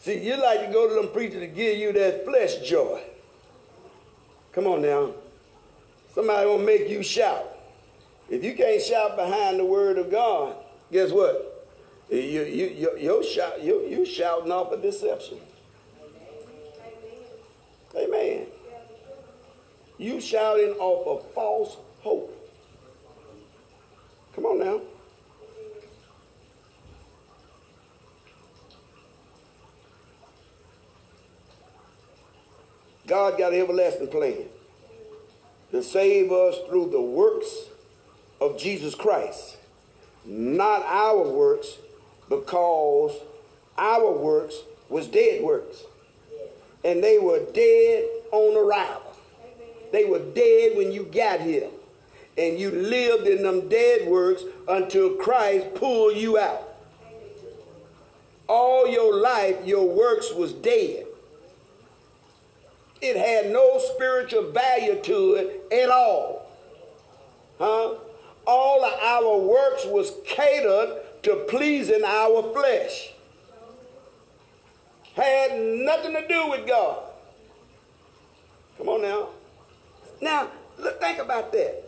[0.00, 3.00] See, you like to go to them preachers to give you that flesh joy.
[4.52, 5.12] Come on now.
[6.14, 7.44] Somebody will make you shout.
[8.28, 10.56] If you can't shout behind the word of God,
[10.90, 11.70] guess what?
[12.10, 15.38] You, you, you, you, shout, you, you shouting off a deception.
[17.96, 18.46] Amen.
[19.98, 22.38] You shouting off a false hope.
[24.34, 24.80] Come on now.
[33.12, 34.46] God got an everlasting plan
[35.70, 37.66] to save us through the works
[38.40, 39.58] of Jesus Christ,
[40.24, 41.76] not our works,
[42.30, 43.12] because
[43.76, 44.54] our works
[44.88, 45.82] was dead works.
[46.86, 49.14] And they were dead on arrival.
[49.92, 51.68] They were dead when you got here.
[52.38, 56.66] And you lived in them dead works until Christ pulled you out.
[58.48, 61.04] All your life, your works was dead
[63.02, 66.46] it had no spiritual value to it at all.
[67.58, 67.94] Huh?
[68.46, 73.12] All of our works was catered to pleasing our flesh.
[75.14, 77.02] Had nothing to do with God.
[78.78, 79.28] Come on now.
[80.20, 80.48] Now,
[80.78, 81.82] look, think about that.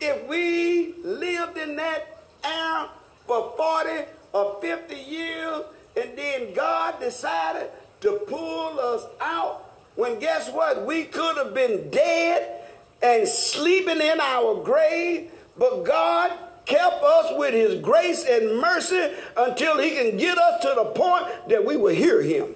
[0.00, 2.90] If we lived in that era
[3.26, 5.62] for 40 or 50 years,
[5.96, 7.70] and then God decided
[8.00, 10.86] to pull us out when guess what?
[10.86, 12.62] We could have been dead
[13.02, 16.32] and sleeping in our grave, but God
[16.64, 21.26] kept us with his grace and mercy until he can get us to the point
[21.48, 22.54] that we will hear him.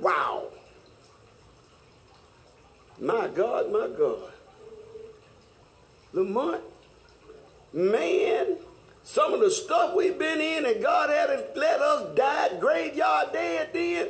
[0.00, 0.48] Wow.
[3.00, 4.32] My God, my God.
[6.12, 6.62] Lamont,
[7.72, 8.56] man,
[9.02, 13.70] some of the stuff we've been in and God hadn't let us die graveyard dead
[13.72, 14.08] then.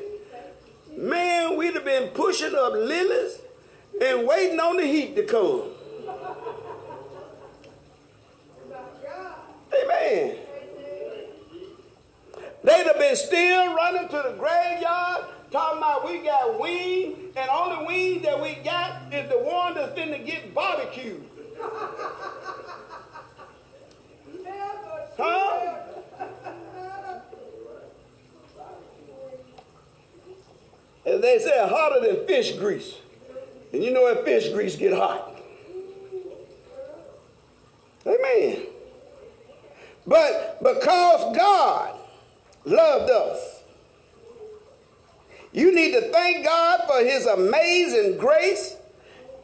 [0.97, 3.38] Man, we'd have been pushing up lilies
[4.01, 5.70] and waiting on the heat to come.
[9.82, 10.36] Amen.
[12.62, 17.86] They'd have been still running to the graveyard, talking about we got wings, and only
[17.86, 21.24] wings that we got is the one that's finna get barbecued.
[25.16, 25.93] Huh?
[31.07, 32.95] As they say, hotter than fish grease.
[33.73, 35.35] And you know if fish grease get hot.
[38.07, 38.67] Amen.
[40.07, 41.95] But because God
[42.65, 43.63] loved us,
[45.53, 48.77] you need to thank God for his amazing grace,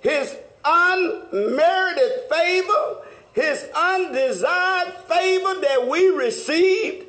[0.01, 2.97] his unmerited favor,
[3.33, 7.07] his undesired favor that we received.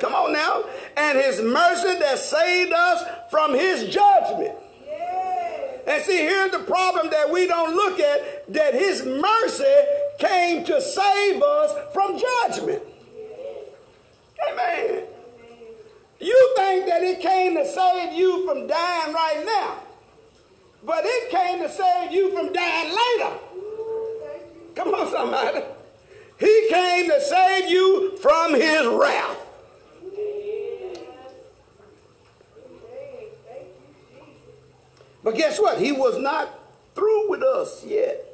[0.00, 0.64] Come on now.
[0.96, 4.56] And his mercy that saved us from his judgment.
[5.86, 9.64] And see, here's the problem that we don't look at that his mercy
[10.18, 12.82] came to save us from judgment.
[14.50, 15.04] Amen.
[16.20, 19.78] You think that it came to save you from dying right now,
[20.84, 23.38] but it came to save you from dying later.
[24.74, 25.62] Come on, somebody.
[26.38, 29.39] He came to save you from his wrath.
[35.30, 35.78] But guess what?
[35.78, 36.58] He was not
[36.96, 38.26] through with us yet.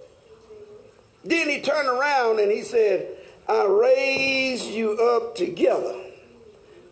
[1.23, 5.95] Then he turned around and he said, I raised you up together.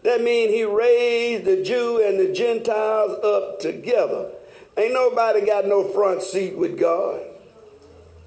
[0.03, 4.31] That means he raised the Jew and the Gentiles up together.
[4.77, 7.23] Ain't nobody got no front seat with God.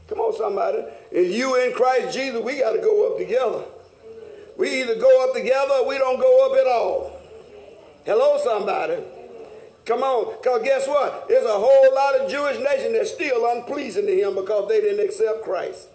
[0.08, 0.80] Come on, somebody.
[1.12, 3.66] If you in Christ Jesus, we got to go up together.
[4.58, 7.22] We either go up together or we don't go up at all.
[8.04, 8.98] Hello, somebody.
[9.88, 11.30] Come on, because guess what?
[11.30, 15.04] There's a whole lot of Jewish nation that's still unpleasing to him because they didn't
[15.06, 15.88] accept Christ.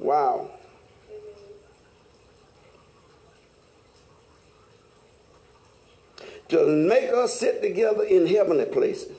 [0.00, 0.50] Wow.
[6.48, 9.16] To make us sit together in heavenly places.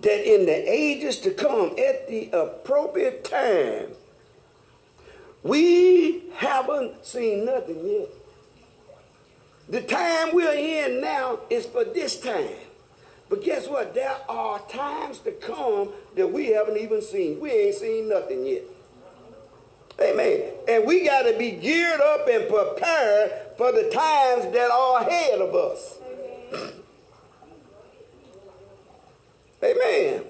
[0.00, 3.92] That in the ages to come, at the appropriate time,
[5.44, 8.08] we haven't seen nothing yet.
[9.68, 12.48] The time we're in now is for this time.
[13.28, 13.94] But guess what?
[13.94, 17.40] There are times to come that we haven't even seen.
[17.40, 18.62] We ain't seen nothing yet.
[20.00, 20.52] Amen.
[20.68, 25.40] And we got to be geared up and prepared for the times that are ahead
[25.40, 25.98] of us.
[29.64, 30.22] Amen.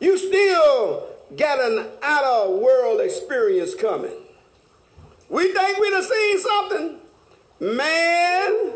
[0.00, 1.06] You still
[1.36, 4.12] got an outer world experience coming.
[5.28, 7.00] We think we done seen something.
[7.64, 8.72] Man,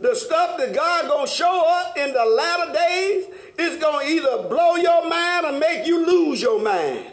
[0.00, 3.26] the stuff that God gonna show up in the latter days
[3.58, 7.12] is gonna either blow your mind or make you lose your mind.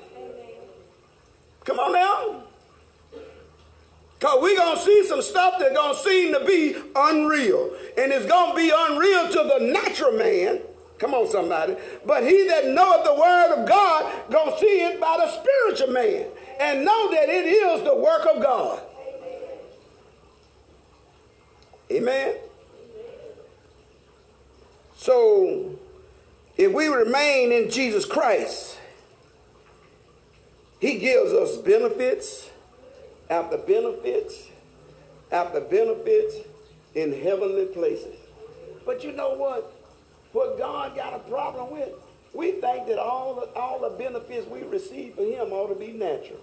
[1.66, 2.44] Come on now.
[4.20, 7.72] Because we're going to see some stuff that's going to seem to be unreal.
[7.98, 10.60] And it's going to be unreal to the natural man.
[10.98, 11.78] Come on, somebody.
[12.06, 15.94] But he that knoweth the word of God going to see it by the spiritual
[15.94, 16.26] man.
[16.60, 18.82] And know that it is the work of God.
[21.92, 22.36] Amen.
[24.96, 25.80] So,
[26.58, 28.78] if we remain in Jesus Christ,
[30.80, 32.50] He gives us benefits
[33.30, 34.50] after benefits
[35.32, 36.36] after benefits
[36.96, 38.16] in heavenly places.
[38.86, 39.74] But you know what?
[40.32, 41.90] What God got a problem with?
[42.34, 45.92] We think that all the, all the benefits we receive from Him ought to be
[45.92, 46.40] natural.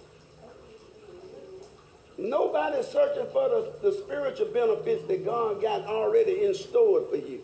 [2.17, 7.41] Nobody's searching for the, the spiritual benefits that God got already in store for you.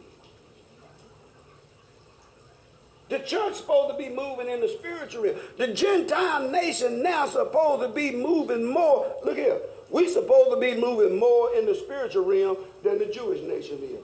[3.09, 5.37] The church supposed to be moving in the spiritual realm.
[5.57, 9.13] The Gentile nation now supposed to be moving more.
[9.23, 9.59] Look here.
[9.91, 13.99] We supposed to be moving more in the spiritual realm than the Jewish nation is.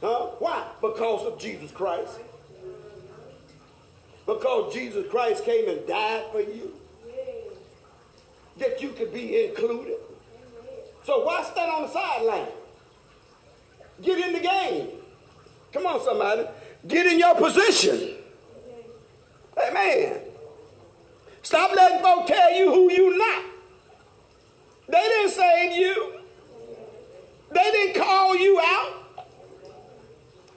[0.00, 0.30] Huh?
[0.40, 0.66] Why?
[0.80, 2.18] Because of Jesus Christ.
[4.26, 6.72] Because Jesus Christ came and died for you.
[8.58, 9.96] That you could be included.
[11.04, 12.48] So why stand on the sideline?
[14.02, 14.88] Get in the game.
[15.72, 16.46] Come on, somebody.
[16.86, 18.14] Get in your position.
[19.68, 20.20] Amen.
[21.42, 23.44] Stop letting folks tell you who you not.
[24.88, 26.12] They didn't save you.
[27.50, 29.26] They didn't call you out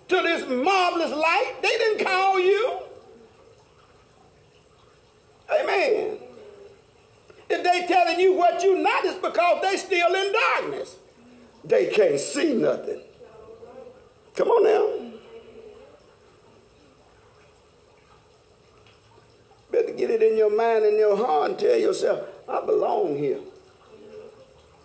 [0.08, 1.56] to this marvelous light.
[1.62, 2.80] They didn't call you.
[5.62, 6.18] Amen.
[7.50, 10.98] If they telling you what you not, it's because they still in darkness.
[11.64, 13.02] They can't see nothing.
[14.36, 15.08] Come on now.
[19.72, 23.40] Better get it in your mind and your heart and tell yourself, I belong here.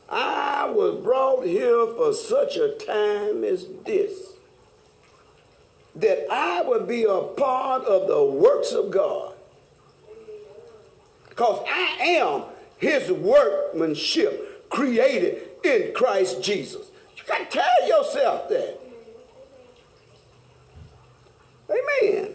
[0.08, 4.32] I was brought here for such a time as this.
[5.94, 9.34] That I would be a part of the works of God.
[11.28, 12.44] Because I am
[12.82, 16.90] his workmanship created in Christ Jesus.
[17.16, 18.80] You got to tell yourself that.
[21.70, 22.34] Amen.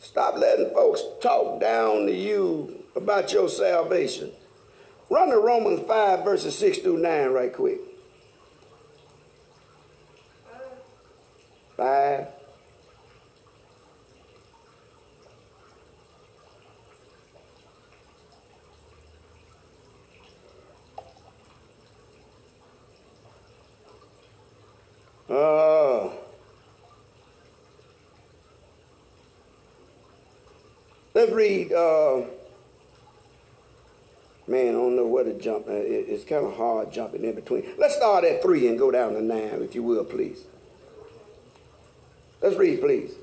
[0.00, 4.32] Stop letting folks talk down to you about your salvation.
[5.08, 7.78] Run to Romans 5, verses 6 through 9, right quick.
[11.76, 12.26] 5.
[25.36, 26.12] Oh.
[31.12, 31.72] Let's read.
[31.72, 32.22] Uh,
[34.46, 35.66] man, I don't know where to jump.
[35.66, 37.64] Uh, it's kind of hard jumping in between.
[37.78, 40.44] Let's start at three and go down to nine, if you will, please.
[42.40, 43.14] Let's read, please.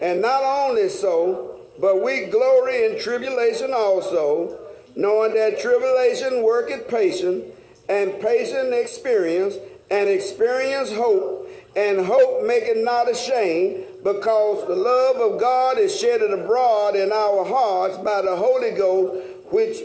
[0.00, 4.58] And not only so, but we glory in tribulation also,
[4.94, 7.44] knowing that tribulation worketh patience,
[7.88, 9.56] and patience experience,
[9.90, 16.32] and experience hope, and hope maketh not ashamed, because the love of God is shedded
[16.32, 19.78] abroad in our hearts by the Holy Ghost, which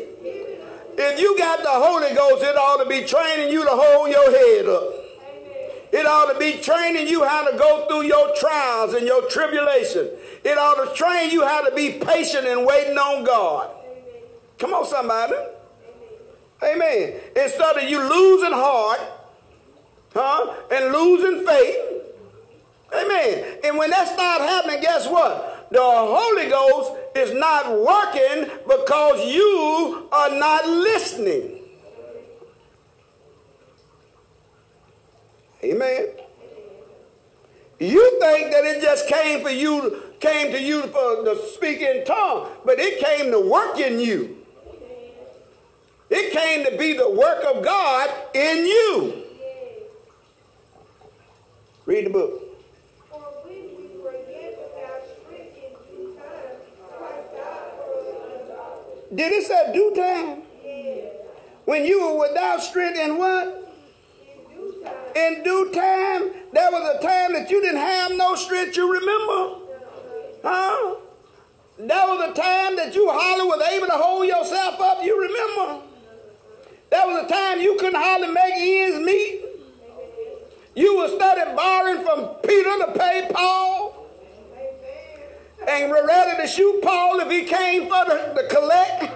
[1.02, 4.32] if you got the Holy Ghost, it ought to be training you to hold your
[4.32, 4.84] head up.
[5.92, 10.10] It ought to be training you how to go through your trials and your tribulation.
[10.44, 13.72] It ought to train you how to be patient and waiting on God.
[14.60, 15.36] Come on, somebody.
[16.62, 17.14] Amen.
[17.36, 19.00] Instead of you losing heart,
[20.14, 21.78] huh, and losing faith.
[22.94, 23.60] Amen.
[23.64, 25.68] And when that starts happening, guess what?
[25.72, 31.60] The Holy Ghost is not working because you are not listening.
[35.64, 36.08] Amen.
[37.80, 42.04] You think that it just came for you, came to you for the speak in
[42.06, 44.38] tongue, but it came to work in you.
[46.10, 49.24] It came to be the work of God in you.
[51.79, 51.79] Read the book.
[51.79, 52.46] For when we were yet without strength in due time, Christ died the book.
[59.14, 60.44] Did it say due time?
[61.66, 63.74] When you were without strength in what?
[64.22, 68.36] In due time, In due time, there was a time that you didn't have no
[68.36, 69.66] strength, you remember?
[70.44, 70.96] Huh?
[71.80, 75.84] There was a time that you hardly was able to hold yourself up, you remember?
[76.92, 79.49] There was a time you couldn't hardly make ends meet.
[80.76, 84.08] You were studying borrowing from Peter to pay Paul.
[85.68, 89.14] And were ready to shoot Paul if he came for the, the collect.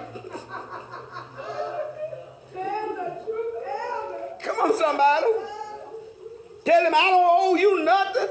[4.42, 5.26] Come on, somebody.
[6.64, 8.28] Tell him I don't owe you nothing.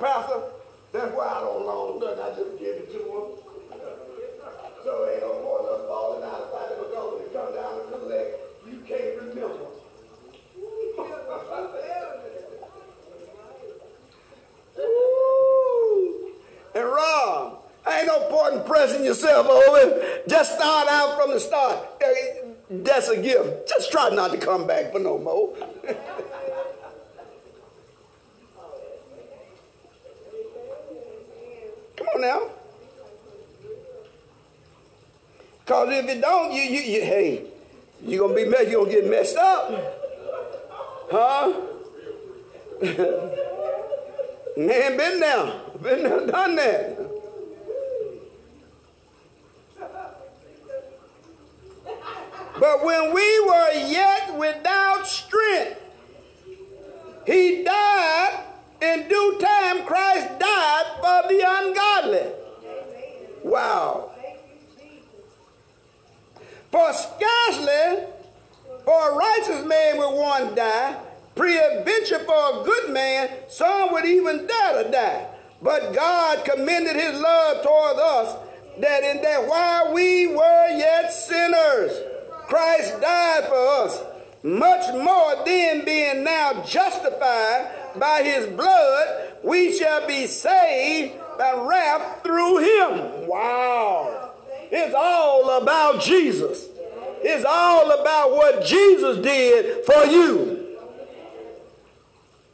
[0.00, 0.42] Pastor,
[0.92, 2.20] that's why I don't loan nothing.
[2.20, 3.42] I just give it to him.
[4.82, 7.78] So ain't no more of us falling out of it because when it come down
[7.78, 8.28] to collect,
[8.66, 9.68] you can't remember.
[14.80, 16.32] Ooh.
[16.74, 17.62] And Rob,
[18.02, 20.02] ain't no point in pressing yourself over.
[20.28, 21.78] Just start out from the start.
[22.70, 23.68] That's a gift.
[23.68, 25.54] Just try not to come back for no more.
[31.96, 32.48] come on now.
[35.64, 37.44] Cause if you don't, you, you, you hey,
[38.04, 38.68] you gonna be messed.
[38.68, 39.70] You gonna get messed up,
[41.10, 41.52] huh?
[44.56, 47.11] Man, been there, been there, done that.
[52.62, 55.80] But when we were yet without strength,
[57.26, 58.44] he died
[58.80, 59.84] in due time.
[59.84, 62.26] Christ died for the ungodly.
[63.42, 64.12] Wow.
[66.70, 68.04] For scarcely
[68.84, 71.00] for a righteous man would one die,
[71.34, 75.26] peradventure for a good man, some would even dare to die.
[75.60, 78.36] But God commended his love toward us,
[78.78, 82.11] that in that while we were yet sinners,
[82.52, 84.02] Christ died for us.
[84.42, 92.22] Much more then being now justified by his blood, we shall be saved by wrath
[92.22, 93.26] through him.
[93.26, 94.34] Wow.
[94.70, 96.68] It's all about Jesus.
[97.22, 100.76] It's all about what Jesus did for you.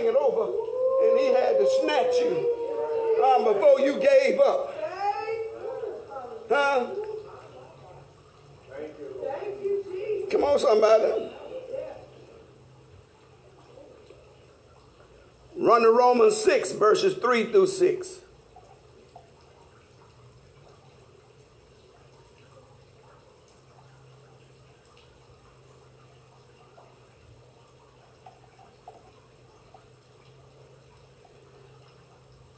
[0.00, 0.44] hanging over
[1.02, 4.79] and he had to snatch you um, before you gave up.
[6.50, 6.86] Huh?
[8.68, 8.98] Thank
[9.62, 10.26] you.
[10.32, 11.30] Come on, somebody.
[15.56, 18.18] Run to Romans 6, verses 3 through 6.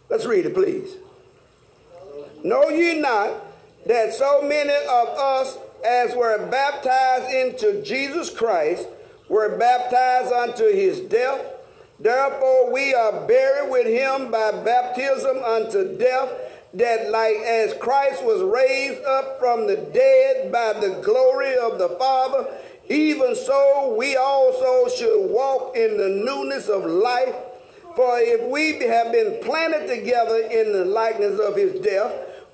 [0.09, 0.97] Let's read it, please.
[2.43, 3.52] Know ye not
[3.87, 8.87] that so many of us as were baptized into Jesus Christ
[9.29, 11.45] were baptized unto his death?
[11.99, 16.31] Therefore we are buried with him by baptism unto death,
[16.75, 21.91] that like as Christ was raised up from the dead by the glory of the
[21.91, 22.49] Father,
[22.89, 27.35] even so we also should walk in the newness of life.
[27.95, 32.13] For if we have been planted together in the likeness of his death,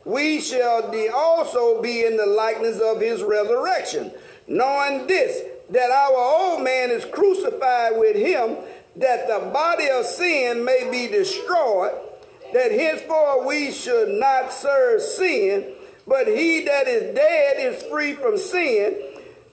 [0.08, 4.10] we shall also be in the likeness of his resurrection,
[4.46, 8.56] knowing this, that our old man is crucified with him,
[8.96, 11.92] that the body of sin may be destroyed,
[12.54, 15.74] that henceforth we should not serve sin,
[16.06, 18.96] but he that is dead is free from sin.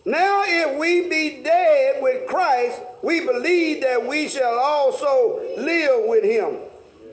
[0.05, 6.23] Now, if we be dead with Christ, we believe that we shall also live with
[6.23, 6.59] him,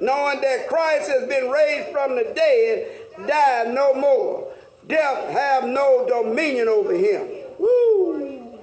[0.01, 4.52] knowing that Christ has been raised from the dead, died no more.
[4.86, 7.28] Death have no dominion over him.
[7.58, 8.58] Woo!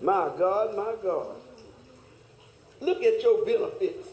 [0.00, 1.36] My God, my God.
[2.80, 4.08] Look at your benefits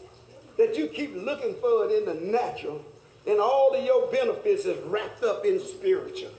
[0.58, 2.84] that you keep looking for it in the natural,
[3.26, 6.30] and all of your benefits is wrapped up in spiritual.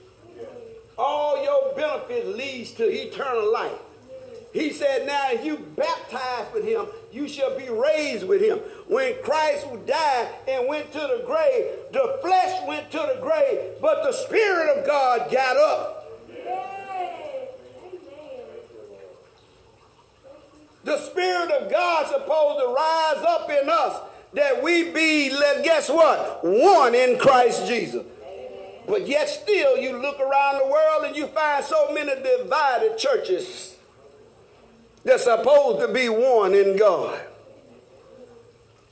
[0.97, 3.79] All your benefits leads to eternal life.
[4.53, 8.59] He said, Now, if you baptize with him, you shall be raised with him.
[8.87, 14.03] When Christ died and went to the grave, the flesh went to the grave, but
[14.03, 15.95] the Spirit of God got up.
[20.83, 24.01] The Spirit of God supposed to rise up in us
[24.33, 26.43] that we be, guess what?
[26.43, 28.05] One in Christ Jesus.
[28.87, 33.75] But yet still you look around the world and you find so many divided churches
[35.03, 37.19] that's supposed to be one in God.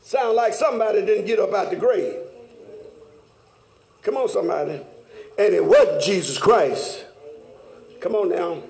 [0.02, 2.16] Sound like somebody didn't get up out the grave.
[4.02, 4.82] Come on, somebody.
[5.38, 7.06] And it wasn't Jesus Christ.
[8.00, 8.64] Come on now.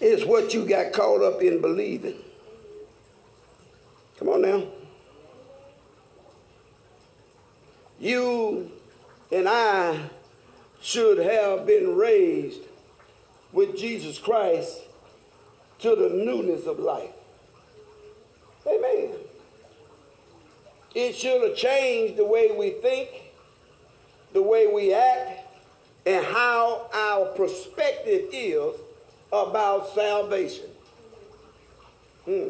[0.00, 2.16] It's what you got caught up in believing.
[4.18, 4.64] Come on now.
[8.00, 8.72] You
[9.30, 10.10] and I
[10.80, 12.62] should have been raised
[13.52, 14.80] with Jesus Christ
[15.80, 17.10] to the newness of life.
[18.66, 19.10] Amen.
[20.94, 23.08] It should have changed the way we think,
[24.32, 25.40] the way we act,
[26.06, 28.74] and how our perspective is
[29.32, 30.66] about salvation.
[32.24, 32.48] Hmm.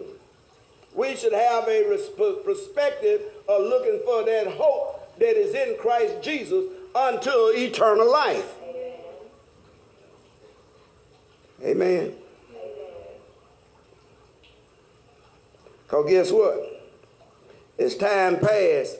[0.94, 1.98] We should have a
[2.44, 8.54] perspective of looking for that hope that is in Christ Jesus until eternal life.
[11.62, 12.14] Amen.
[15.84, 16.90] Because guess what?
[17.78, 18.96] As time passed,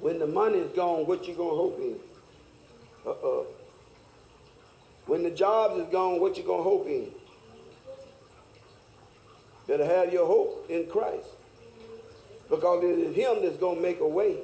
[0.00, 1.96] when the money is gone, what you gonna hope in?
[3.06, 3.44] Uh-uh.
[5.06, 7.10] When the jobs is gone, what you gonna hope in?
[9.66, 11.28] Better have your hope in Christ.
[12.50, 14.36] Because it is him that's going to make a way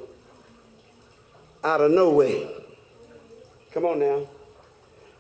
[1.63, 2.49] out of no way.
[3.73, 4.27] Come on now.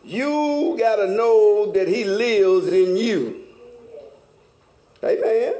[0.04, 3.44] You got to know that he lives in you.
[5.04, 5.54] Amen.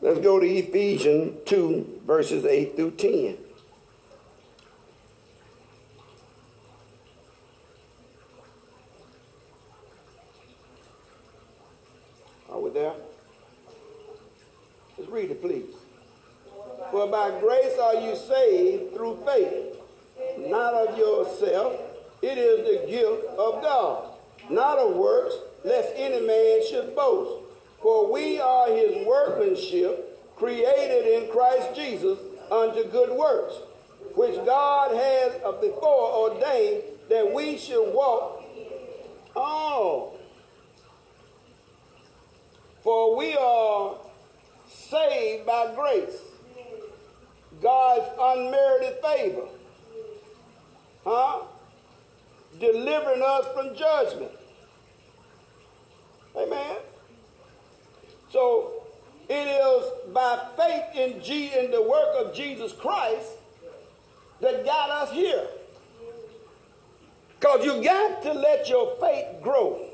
[0.00, 3.36] Let's go to Ephesians 2, verses 8 through 10.
[12.50, 12.94] Are we there?
[14.96, 15.74] Let's read it, please.
[16.90, 19.76] For by grace are you saved through faith,
[20.46, 21.80] not of yourself.
[22.22, 24.10] It is the gift of God,
[24.50, 25.34] not of works,
[25.64, 27.44] lest any man should boast.
[27.82, 32.18] For we are his workmanship, created in Christ Jesus
[32.50, 33.54] unto good works,
[34.14, 38.42] which God has before ordained that we should walk.
[39.36, 40.14] Oh.
[42.82, 43.96] For we are
[44.68, 46.16] saved by grace,
[47.60, 49.48] God's unmerited favor.
[51.04, 51.42] Huh?
[52.58, 54.32] Delivering us from judgment.
[56.36, 56.76] Amen.
[58.30, 58.82] So
[59.28, 63.28] it is by faith in, G, in the work of Jesus Christ
[64.40, 65.46] that got us here.
[67.38, 69.84] Because you got to let your faith grow.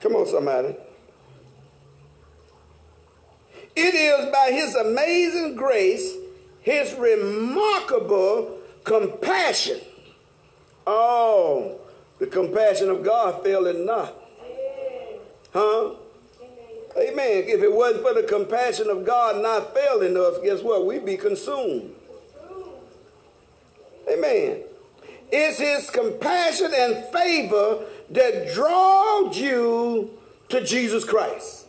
[0.00, 0.74] Come on, somebody.
[3.74, 6.14] It is by his amazing grace,
[6.60, 9.80] his remarkable compassion.
[10.86, 11.78] Oh,
[12.18, 14.14] the compassion of God failing not.
[15.52, 15.94] Huh?
[16.96, 17.44] Amen.
[17.46, 20.86] If it wasn't for the compassion of God not failing us, guess what?
[20.86, 21.94] We'd be consumed.
[24.10, 24.62] Amen.
[25.30, 30.10] It's his compassion and favor that draws you
[30.50, 31.66] to Jesus Christ.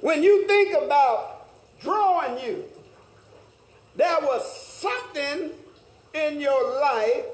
[0.00, 1.48] When you think about
[1.80, 2.64] drawing you,
[3.94, 5.50] there was something
[6.18, 7.24] in your life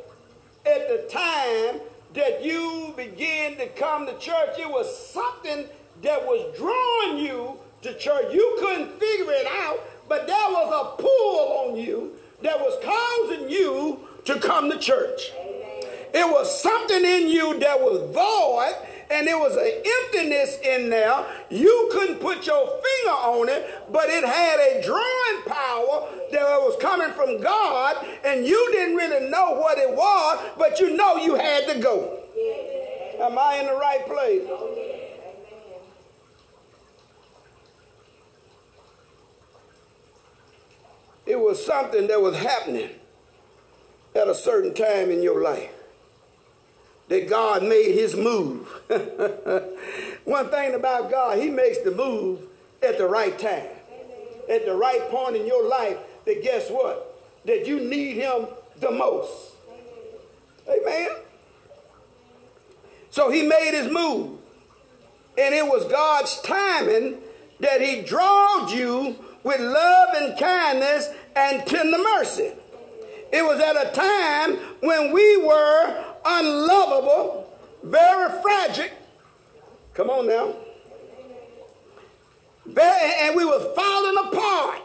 [0.66, 1.80] at the time
[2.14, 4.58] that you began to come to church.
[4.58, 5.66] It was something
[6.02, 8.32] that was drawing you to church.
[8.32, 12.12] You couldn't figure it out, but there was a pull on you
[12.42, 15.32] that was causing you to come to church.
[16.14, 21.24] It was something in you that was void and there was an emptiness in there.
[21.50, 26.76] You couldn't put your finger on it, but it had a drawing power that was
[26.80, 31.34] coming from God, and you didn't really know what it was, but you know you
[31.34, 32.20] had to go.
[33.20, 34.48] Am I in the right place?
[41.26, 42.90] It was something that was happening
[44.14, 45.73] at a certain time in your life
[47.08, 48.66] that God made his move.
[50.24, 52.40] One thing about God, he makes the move
[52.82, 53.68] at the right time,
[54.48, 57.20] at the right point in your life that guess what?
[57.44, 58.46] That you need him
[58.78, 59.52] the most.
[60.68, 61.08] Amen.
[63.10, 64.38] So he made his move.
[65.36, 67.18] And it was God's timing
[67.60, 72.52] that he drawed you with love and kindness and tender mercy.
[73.32, 77.50] It was at a time when we were unlovable,
[77.82, 78.90] very fragile.
[79.94, 80.54] Come on now.
[82.66, 84.80] And we was falling apart.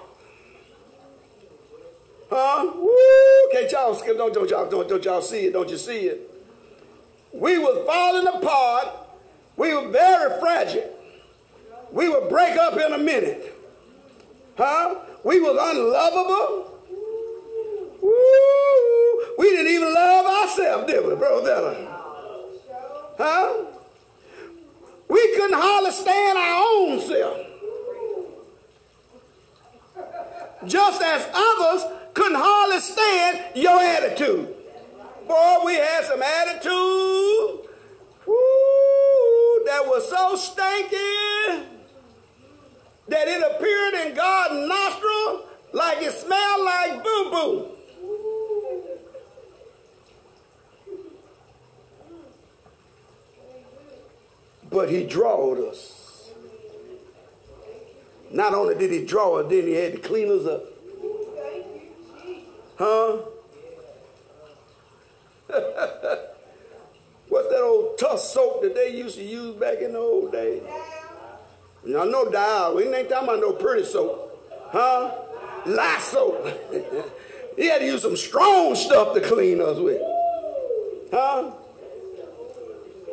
[2.29, 2.71] Huh?
[2.75, 3.51] Woo!
[3.51, 5.53] Can't y'all, don't, don't, y'all, don't, don't y'all see it?
[5.53, 6.29] Don't you see it?
[7.33, 8.89] We was falling apart.
[9.55, 10.95] We were very fragile.
[11.91, 13.55] We would break up in a minute.
[14.57, 14.99] Huh?
[15.23, 16.79] We was unlovable.
[18.01, 19.08] Woo!
[19.37, 21.75] We didn't even love ourselves, did we, brother?
[23.17, 23.65] Huh?
[25.09, 27.37] We couldn't hardly stand our own self.
[30.65, 34.55] Just as others couldn't hardly stand your attitude.
[35.27, 37.69] Boy, we had some attitude.
[38.25, 41.65] Woo, that was so stinky
[43.07, 47.78] that it appeared in God's nostril like it smelled like boo boo.
[54.79, 56.31] But he drawed us.
[58.31, 60.63] Not only did he draw us, then he had to clean us up.
[62.77, 63.17] Huh?
[67.27, 70.63] What's that old tough soap that they used to use back in the old days?
[71.83, 72.77] No, no dial.
[72.77, 74.49] We ain't talking about no pretty soap.
[74.71, 75.13] Huh?
[75.65, 76.47] Lye soap.
[77.57, 80.01] he had to use some strong stuff to clean us with.
[81.11, 81.51] Huh?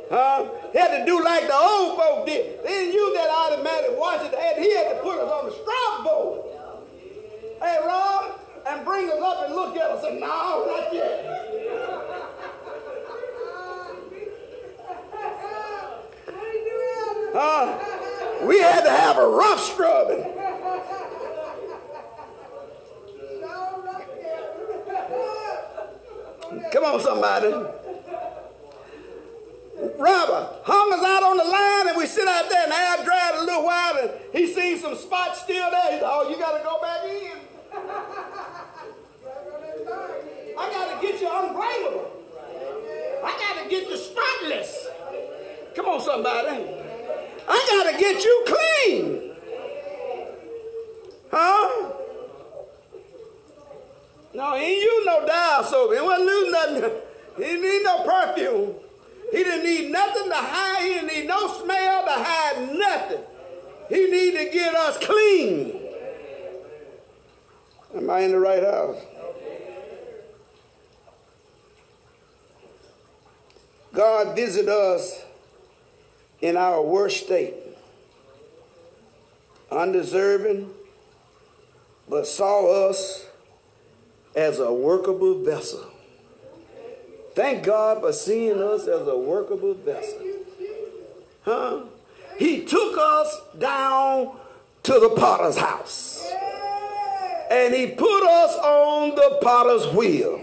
[0.09, 0.47] Huh?
[0.73, 2.63] He had to do like the old folk did.
[2.63, 6.05] They didn't use that automatic washing And He had to put us on the strap
[6.05, 6.43] board.
[7.61, 11.37] Hey, Rob, and bring us up and look at us and no, not yet.
[17.39, 18.47] Huh?
[18.47, 20.23] We had to have a rough scrubbing.
[26.73, 27.86] Come on, somebody.
[29.99, 33.35] Robert hung us out on the line, and we sit out there and air dried
[33.37, 35.93] a little while, and he seen some spots still there.
[35.93, 37.37] He said, "Oh, you got to go back in."
[40.59, 42.11] I got to get you unbreakable.
[43.23, 44.87] I got to get you spotless.
[45.75, 46.65] Come on, somebody.
[47.49, 49.33] I got to get you clean.
[51.31, 51.93] Huh?
[54.33, 55.93] No, he ain't use no dial soap.
[55.95, 56.91] He wasn't losing nothing.
[57.37, 58.77] He need no perfume.
[59.31, 60.83] He didn't need nothing to hide.
[60.83, 63.23] He didn't need no smell to hide nothing.
[63.89, 65.81] He needed to get us clean.
[67.95, 68.97] Am I in the right house?
[73.93, 75.23] God visit us
[76.43, 77.55] in our worst state,
[79.71, 80.69] undeserving,
[82.07, 83.25] but saw us
[84.35, 85.91] as a workable vessel.
[87.37, 90.23] Thank God for seeing us as a workable vessel.
[91.45, 91.81] Huh?
[92.39, 94.35] He took us down
[94.85, 96.27] to the potter's house.
[97.51, 100.41] And he put us on the potter's wheel.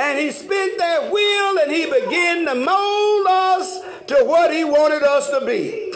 [0.00, 5.04] And he spent that wheel and he began to mold us to what he wanted
[5.04, 5.92] us to be.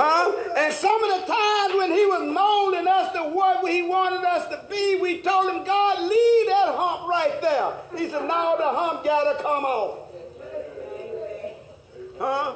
[0.00, 0.30] Huh?
[0.56, 4.46] And some of the times when he was molding us to what he wanted us
[4.46, 7.72] to be, we told him, God, leave that hump right there.
[7.98, 9.98] He said, now the hump got to come off.
[12.16, 12.54] Huh?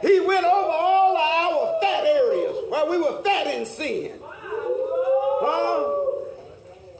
[0.00, 4.18] He went over all our fat areas where we were fat in sin.
[4.22, 5.84] Huh?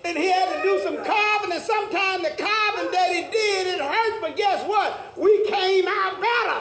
[0.05, 3.81] And he had to do some carving, and sometimes the carving that he did, it
[3.81, 5.17] hurt, but guess what?
[5.17, 6.61] We came out better.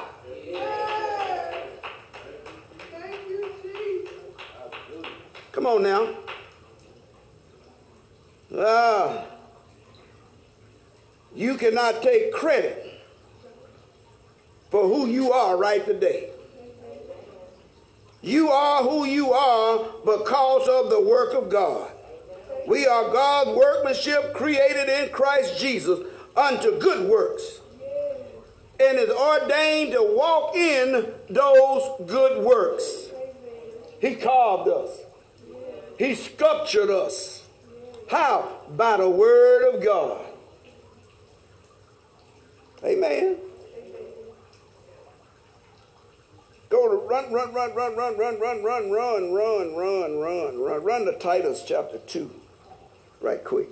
[5.56, 6.10] Come on now.
[8.58, 9.24] Ah.
[11.34, 13.02] You cannot take credit
[14.70, 16.30] for who you are right today.
[18.22, 21.90] You are who you are because of the work of God.
[22.68, 27.62] We are God's workmanship created in Christ Jesus unto good works
[28.82, 33.06] and is ordained to walk in those good works.
[34.02, 35.05] He carved us.
[35.98, 37.44] He sculptured us.
[38.10, 38.62] How?
[38.76, 40.26] By the word of God.
[42.84, 43.38] Amen.
[46.70, 50.84] Go to run, run, run, run, run, run, run, run, run, run, run, run, run,
[50.84, 52.30] run to Titus chapter 2.
[53.22, 53.70] Right quick.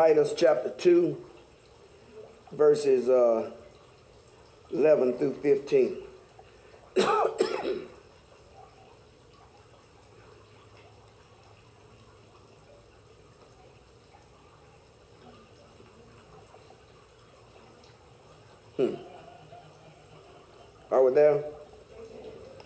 [0.00, 1.14] Titus chapter 2,
[2.52, 3.50] verses uh,
[4.72, 5.98] 11 through 15.
[18.76, 18.94] hmm.
[20.90, 21.44] Are we there?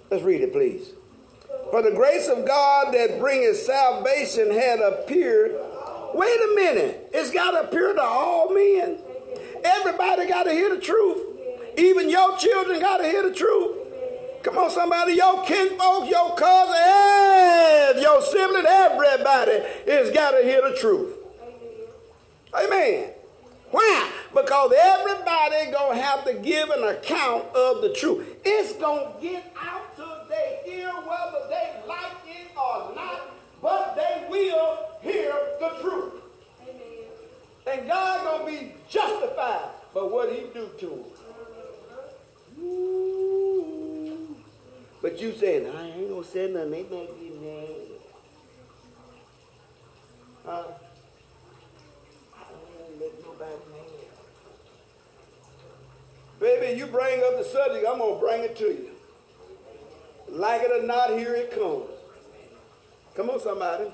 [0.09, 0.93] Let's read it, please.
[1.72, 5.74] For the grace of God that bringeth salvation had appeared
[6.14, 7.10] Wait a minute.
[7.12, 8.98] It's got to appear to all men.
[9.64, 11.18] Everybody got to hear the truth.
[11.76, 13.78] Even your children got to hear the truth.
[14.44, 20.60] Come on, somebody, your kinfolk, oh, your cousin, your sibling, everybody has got to hear
[20.68, 21.14] the truth.
[22.54, 23.10] Amen.
[23.70, 24.10] Why?
[24.32, 28.36] Because everybody gonna have to give an account of the truth.
[28.44, 34.26] It's gonna get out to they hear whether they like it or not, but they
[34.28, 36.14] will hear the truth.
[36.62, 37.78] Amen.
[37.78, 41.05] And God gonna be justified by what he do to them.
[42.61, 43.64] Ooh.
[44.09, 44.32] Mm-hmm.
[45.02, 47.68] But you saying, I ain't gonna say nothing, they might get mad.
[50.46, 50.64] Huh?
[52.34, 54.05] I don't let nobody mad.
[56.40, 58.90] Baby, you bring up the subject, I'm gonna bring it to you.
[60.28, 61.90] Like it or not, here it comes.
[63.14, 63.84] Come on, somebody.